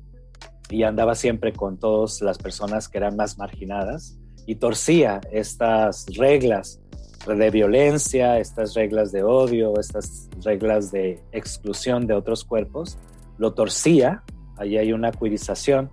y 0.69 0.83
andaba 0.83 1.13
siempre 1.15 1.51
con 1.51 1.77
todas 1.77 2.21
las 2.21 2.37
personas 2.37 2.87
que 2.87 2.97
eran 2.97 3.17
más 3.17 3.37
marginadas 3.37 4.17
y 4.45 4.55
torcía 4.55 5.19
estas 5.31 6.05
reglas 6.15 6.79
de 7.27 7.49
violencia, 7.51 8.39
estas 8.39 8.73
reglas 8.73 9.11
de 9.11 9.23
odio, 9.23 9.79
estas 9.79 10.29
reglas 10.43 10.91
de 10.91 11.19
exclusión 11.31 12.07
de 12.07 12.13
otros 12.13 12.43
cuerpos, 12.43 12.97
lo 13.37 13.53
torcía, 13.53 14.23
ahí 14.57 14.77
hay 14.77 14.93
una 14.93 15.11
cuirización, 15.11 15.91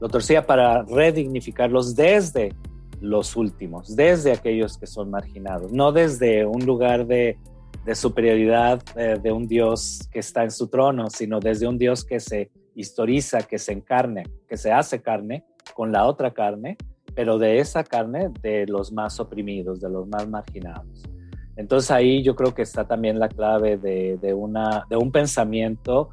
lo 0.00 0.08
torcía 0.08 0.46
para 0.46 0.82
redignificarlos 0.82 1.96
desde 1.96 2.54
los 3.00 3.36
últimos, 3.36 3.94
desde 3.96 4.32
aquellos 4.32 4.78
que 4.78 4.86
son 4.86 5.10
marginados, 5.10 5.72
no 5.72 5.92
desde 5.92 6.44
un 6.44 6.64
lugar 6.64 7.06
de, 7.06 7.38
superioridad 7.94 8.82
eh, 8.96 9.16
de 9.22 9.30
un 9.30 9.46
Dios 9.46 10.08
que 10.10 10.18
está 10.18 10.42
en 10.42 10.50
su 10.50 10.68
trono, 10.68 11.08
sino 11.08 11.38
desde 11.38 11.68
un 11.68 11.78
Dios 11.78 12.04
que 12.04 12.18
se 12.18 12.50
historiza, 12.74 13.42
que 13.42 13.58
se 13.58 13.72
encarne, 13.72 14.24
que 14.48 14.56
se 14.56 14.72
hace 14.72 15.00
carne 15.00 15.44
con 15.74 15.92
la 15.92 16.04
otra 16.06 16.32
carne 16.34 16.76
pero 17.16 17.38
de 17.38 17.58
esa 17.58 17.82
carne 17.82 18.30
de 18.42 18.66
los 18.66 18.92
más 18.92 19.18
oprimidos, 19.18 19.80
de 19.80 19.88
los 19.88 20.06
más 20.06 20.28
marginados. 20.28 21.02
Entonces 21.56 21.90
ahí 21.90 22.22
yo 22.22 22.36
creo 22.36 22.54
que 22.54 22.62
está 22.62 22.86
también 22.86 23.18
la 23.18 23.28
clave 23.28 23.78
de, 23.78 24.34
un 24.34 25.10
pensamiento 25.10 26.10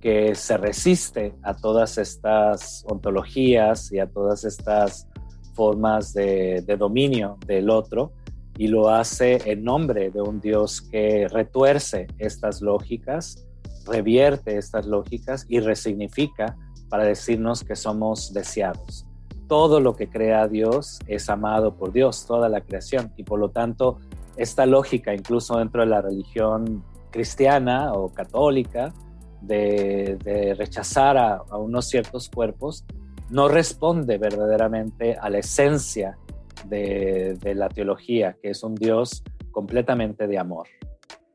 que 0.00 0.34
se 0.34 0.56
resiste 0.58 1.34
a 1.42 1.54
todas 1.54 1.96
estas 1.96 2.84
ontologías 2.86 3.90
y 3.90 3.98
a 3.98 4.06
todas 4.06 4.44
estas 4.44 5.08
formas 5.54 6.12
de 6.12 6.76
dominio 6.78 7.38
del 7.46 7.70
otro 7.70 8.12
y 8.58 8.68
lo 8.68 8.90
hace 8.90 9.40
en 9.50 9.64
nombre 9.64 10.10
de 10.10 10.20
un 10.20 10.40
Dios 10.40 10.82
que 10.82 11.26
retuerce 11.28 12.06
estas 12.18 12.60
lógicas, 12.60 13.46
revierte 13.86 14.58
estas 14.58 14.86
lógicas 14.86 15.46
y 15.48 15.60
resignifica 15.60 16.56
para 16.90 17.04
decirnos 17.04 17.64
que 17.64 17.74
somos 17.74 18.34
deseados. 18.34 19.06
Todo 19.52 19.80
lo 19.80 19.94
que 19.94 20.08
crea 20.08 20.48
Dios 20.48 20.98
es 21.06 21.28
amado 21.28 21.76
por 21.76 21.92
Dios, 21.92 22.24
toda 22.24 22.48
la 22.48 22.62
creación, 22.62 23.12
y 23.18 23.22
por 23.22 23.38
lo 23.38 23.50
tanto 23.50 23.98
esta 24.34 24.64
lógica, 24.64 25.12
incluso 25.12 25.58
dentro 25.58 25.82
de 25.82 25.88
la 25.88 26.00
religión 26.00 26.82
cristiana 27.10 27.92
o 27.92 28.08
católica, 28.14 28.94
de, 29.42 30.54
rechazar 30.56 31.18
a, 31.18 31.42
unos 31.58 31.86
ciertos 31.86 32.30
cuerpos, 32.30 32.86
no 33.28 33.48
responde 33.48 34.16
verdaderamente 34.16 35.16
a 35.20 35.28
la 35.28 35.40
esencia 35.40 36.16
de, 36.64 37.38
la 37.54 37.68
teología, 37.68 38.38
que 38.40 38.48
es 38.48 38.62
un 38.62 38.74
Dios 38.74 39.22
completamente 39.50 40.28
de 40.28 40.38
amor. 40.38 40.66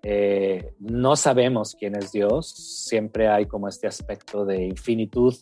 Eh, 0.01 0.73
no 0.79 1.15
sabemos 1.17 1.75
quién 1.79 1.95
es 1.95 2.11
Dios, 2.11 2.49
siempre 2.49 3.27
hay 3.27 3.45
como 3.45 3.67
este 3.67 3.85
aspecto 3.85 4.43
de 4.43 4.65
infinitud 4.65 5.35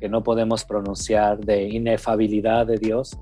que 0.00 0.08
no 0.08 0.22
podemos 0.22 0.64
pronunciar, 0.64 1.38
de 1.38 1.68
inefabilidad 1.68 2.66
de 2.66 2.78
Dios, 2.78 3.18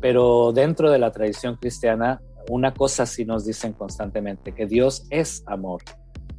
pero 0.00 0.52
dentro 0.52 0.90
de 0.90 0.98
la 0.98 1.12
tradición 1.12 1.56
cristiana 1.56 2.20
una 2.48 2.74
cosa 2.74 3.06
sí 3.06 3.24
nos 3.24 3.44
dicen 3.46 3.72
constantemente, 3.72 4.52
que 4.52 4.66
Dios 4.66 5.06
es 5.10 5.42
amor. 5.46 5.82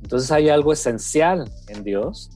Entonces 0.02 0.32
hay 0.32 0.50
algo 0.50 0.71
esencial 0.71 1.50
en 1.67 1.84
Dios 1.84 2.30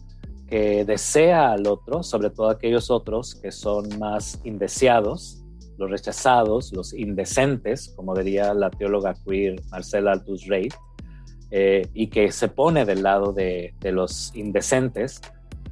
que 0.47 0.83
desea 0.85 1.51
al 1.51 1.67
otro, 1.67 2.01
sobre 2.01 2.31
todo 2.31 2.49
aquellos 2.49 2.89
otros 2.89 3.35
que 3.35 3.51
son 3.51 3.99
más 3.99 4.41
indeseados, 4.43 5.43
los 5.77 5.91
rechazados, 5.91 6.73
los 6.73 6.93
indecentes, 6.93 7.93
como 7.95 8.15
diría 8.15 8.53
la 8.53 8.69
teóloga 8.71 9.13
queer 9.25 9.61
Marcela 9.69 10.13
Altus 10.13 10.47
Rey, 10.47 10.69
eh, 11.51 11.87
y 11.93 12.07
que 12.07 12.31
se 12.31 12.47
pone 12.47 12.85
del 12.85 13.03
lado 13.03 13.31
de, 13.31 13.73
los 13.83 14.35
indecentes 14.35 15.21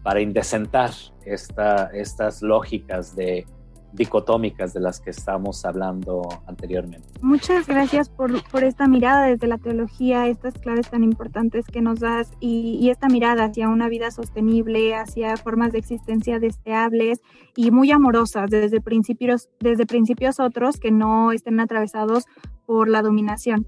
para 0.04 0.22
indecentar 0.22 0.92
estas 1.34 2.42
lógicas 2.42 3.16
de 3.16 3.46
dicotómicas 3.94 4.74
de 4.74 4.80
las 4.80 5.00
que 5.00 5.10
estamos 5.10 5.66
hablando 5.66 6.28
anteriormente. 6.46 7.08
Muchas 7.22 7.68
gracias 7.68 8.10
por, 8.10 8.32
esta 8.64 8.88
mirada 8.88 9.26
desde 9.26 9.48
la 9.48 9.58
teología, 9.58 10.28
estas 10.28 10.54
claves 10.56 10.90
tan 10.90 11.04
importantes 11.04 11.66
que 11.66 11.82
nos 11.82 12.00
das 12.00 12.32
y, 12.40 12.90
esta 12.90 13.08
mirada 13.08 13.46
hacia 13.46 13.70
una 13.70 13.90
vida 13.90 14.12
sostenible, 14.12 14.96
hacia 14.96 15.36
formas 15.38 15.72
de 15.72 15.80
existencia 15.80 16.40
deseables 16.40 17.22
y 17.56 17.72
muy 17.72 17.92
amorosas 17.92 18.50
desde 18.50 18.82
principios, 18.82 19.50
desde 19.60 19.86
principios 19.86 20.40
otros 20.40 20.78
que 20.78 20.92
no 20.92 21.32
estén 21.32 21.60
atravesados 21.60 22.26
por 22.66 22.90
la 22.90 23.02
dominación. 23.02 23.68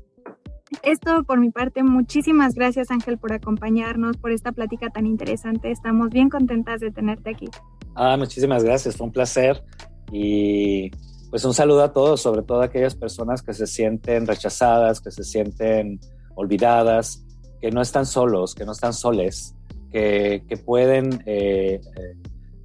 Esto 0.84 1.24
por 1.24 1.40
mi 1.40 1.50
parte, 1.50 1.84
muchísimas 1.84 2.54
gracias 2.54 2.92
Ángel 2.92 3.18
por 3.18 3.34
acompañarnos, 3.34 4.18
por 4.18 4.32
esta 4.32 4.52
plática 4.52 4.90
tan 4.90 5.06
interesante. 5.06 5.72
Estamos 5.72 6.10
bien 6.10 6.30
contentas 6.30 6.80
de 6.80 6.92
tenerte 6.92 7.32
aquí. 7.32 7.48
Ah, 7.96 8.16
muchísimas 8.18 8.64
gracias, 8.64 8.96
fue 8.96 9.08
un 9.08 9.14
placer 9.14 9.64
y 10.12 10.92
pues 11.30 11.44
un 11.46 11.54
saludo 11.54 11.84
a 11.84 11.94
todos, 11.94 12.22
sobre 12.22 12.44
todo 12.44 12.62
a 12.62 12.66
aquellas 12.66 12.96
personas 12.96 13.42
que 13.42 13.54
se 13.54 13.68
sienten 13.68 14.26
rechazadas, 14.26 15.02
que 15.02 15.12
se 15.12 15.24
sienten 15.24 16.00
olvidadas, 16.36 17.26
que 17.62 17.72
no 17.72 17.82
están 17.82 18.06
solos, 18.06 18.56
que 18.56 18.66
no 18.66 18.72
están 18.72 18.94
soles, 18.94 19.56
que, 19.92 20.42
pueden 20.66 21.22
eh, 21.26 21.82
eh, 21.98 22.16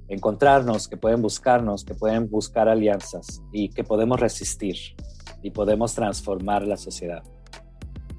encontrarnos, 0.07 0.87
que 0.87 0.97
pueden 0.97 1.21
buscarnos, 1.21 1.83
que 1.83 1.95
pueden 1.95 2.29
buscar 2.29 2.69
alianzas 2.69 3.41
y 3.51 3.69
que 3.69 3.83
podemos 3.83 4.19
resistir 4.19 4.75
y 5.41 5.51
podemos 5.51 5.93
transformar 5.93 6.65
la 6.65 6.77
sociedad. 6.77 7.23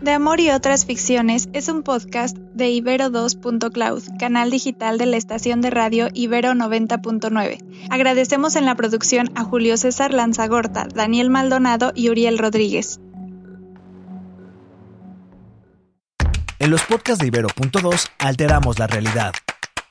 De 0.00 0.10
Amor 0.10 0.40
y 0.40 0.50
otras 0.50 0.84
ficciones 0.84 1.48
es 1.52 1.68
un 1.68 1.84
podcast 1.84 2.36
de 2.36 2.68
Ibero2.cloud, 2.68 4.02
canal 4.18 4.50
digital 4.50 4.98
de 4.98 5.06
la 5.06 5.16
estación 5.16 5.60
de 5.60 5.70
radio 5.70 6.08
Ibero 6.12 6.50
90.9. 6.50 7.88
Agradecemos 7.88 8.56
en 8.56 8.66
la 8.66 8.74
producción 8.74 9.30
a 9.36 9.44
Julio 9.44 9.76
César 9.76 10.12
Lanzagorta, 10.12 10.88
Daniel 10.92 11.30
Maldonado 11.30 11.92
y 11.94 12.10
Uriel 12.10 12.38
Rodríguez. 12.38 12.98
En 16.66 16.72
los 16.72 16.82
podcasts 16.82 17.20
de 17.20 17.28
Ibero.2 17.28 18.08
alteramos 18.18 18.80
la 18.80 18.88
realidad. 18.88 19.32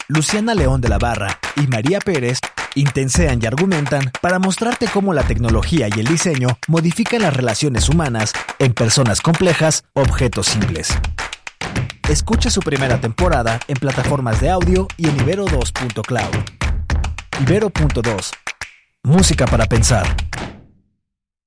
Luciana 0.10 0.54
León 0.54 0.82
de 0.82 0.90
la 0.90 0.98
Barra 0.98 1.40
y 1.56 1.68
María 1.68 2.00
Pérez 2.00 2.40
intensean 2.76 3.40
y 3.42 3.46
argumentan 3.46 4.12
para 4.20 4.40
mostrarte 4.40 4.90
cómo 4.90 5.14
la 5.14 5.24
tecnología 5.24 5.88
y 5.88 6.02
el 6.02 6.06
diseño 6.06 6.60
modifican 6.68 7.22
las 7.22 7.34
relaciones 7.34 7.88
humanas 7.88 8.34
en 8.60 8.74
personas 8.74 9.22
complejas, 9.22 9.86
objetos 9.94 10.48
simples. 10.48 10.90
Escucha 12.10 12.50
su 12.50 12.60
primera 12.60 13.00
temporada 13.00 13.58
en 13.70 13.78
plataformas 13.78 14.42
de 14.42 14.50
audio 14.50 14.90
y 14.98 15.08
en 15.08 15.18
ibero2.cloud. 15.20 16.36
Ibero.2. 17.40 18.32
Música 19.04 19.46
para 19.46 19.66
pensar. 19.66 20.14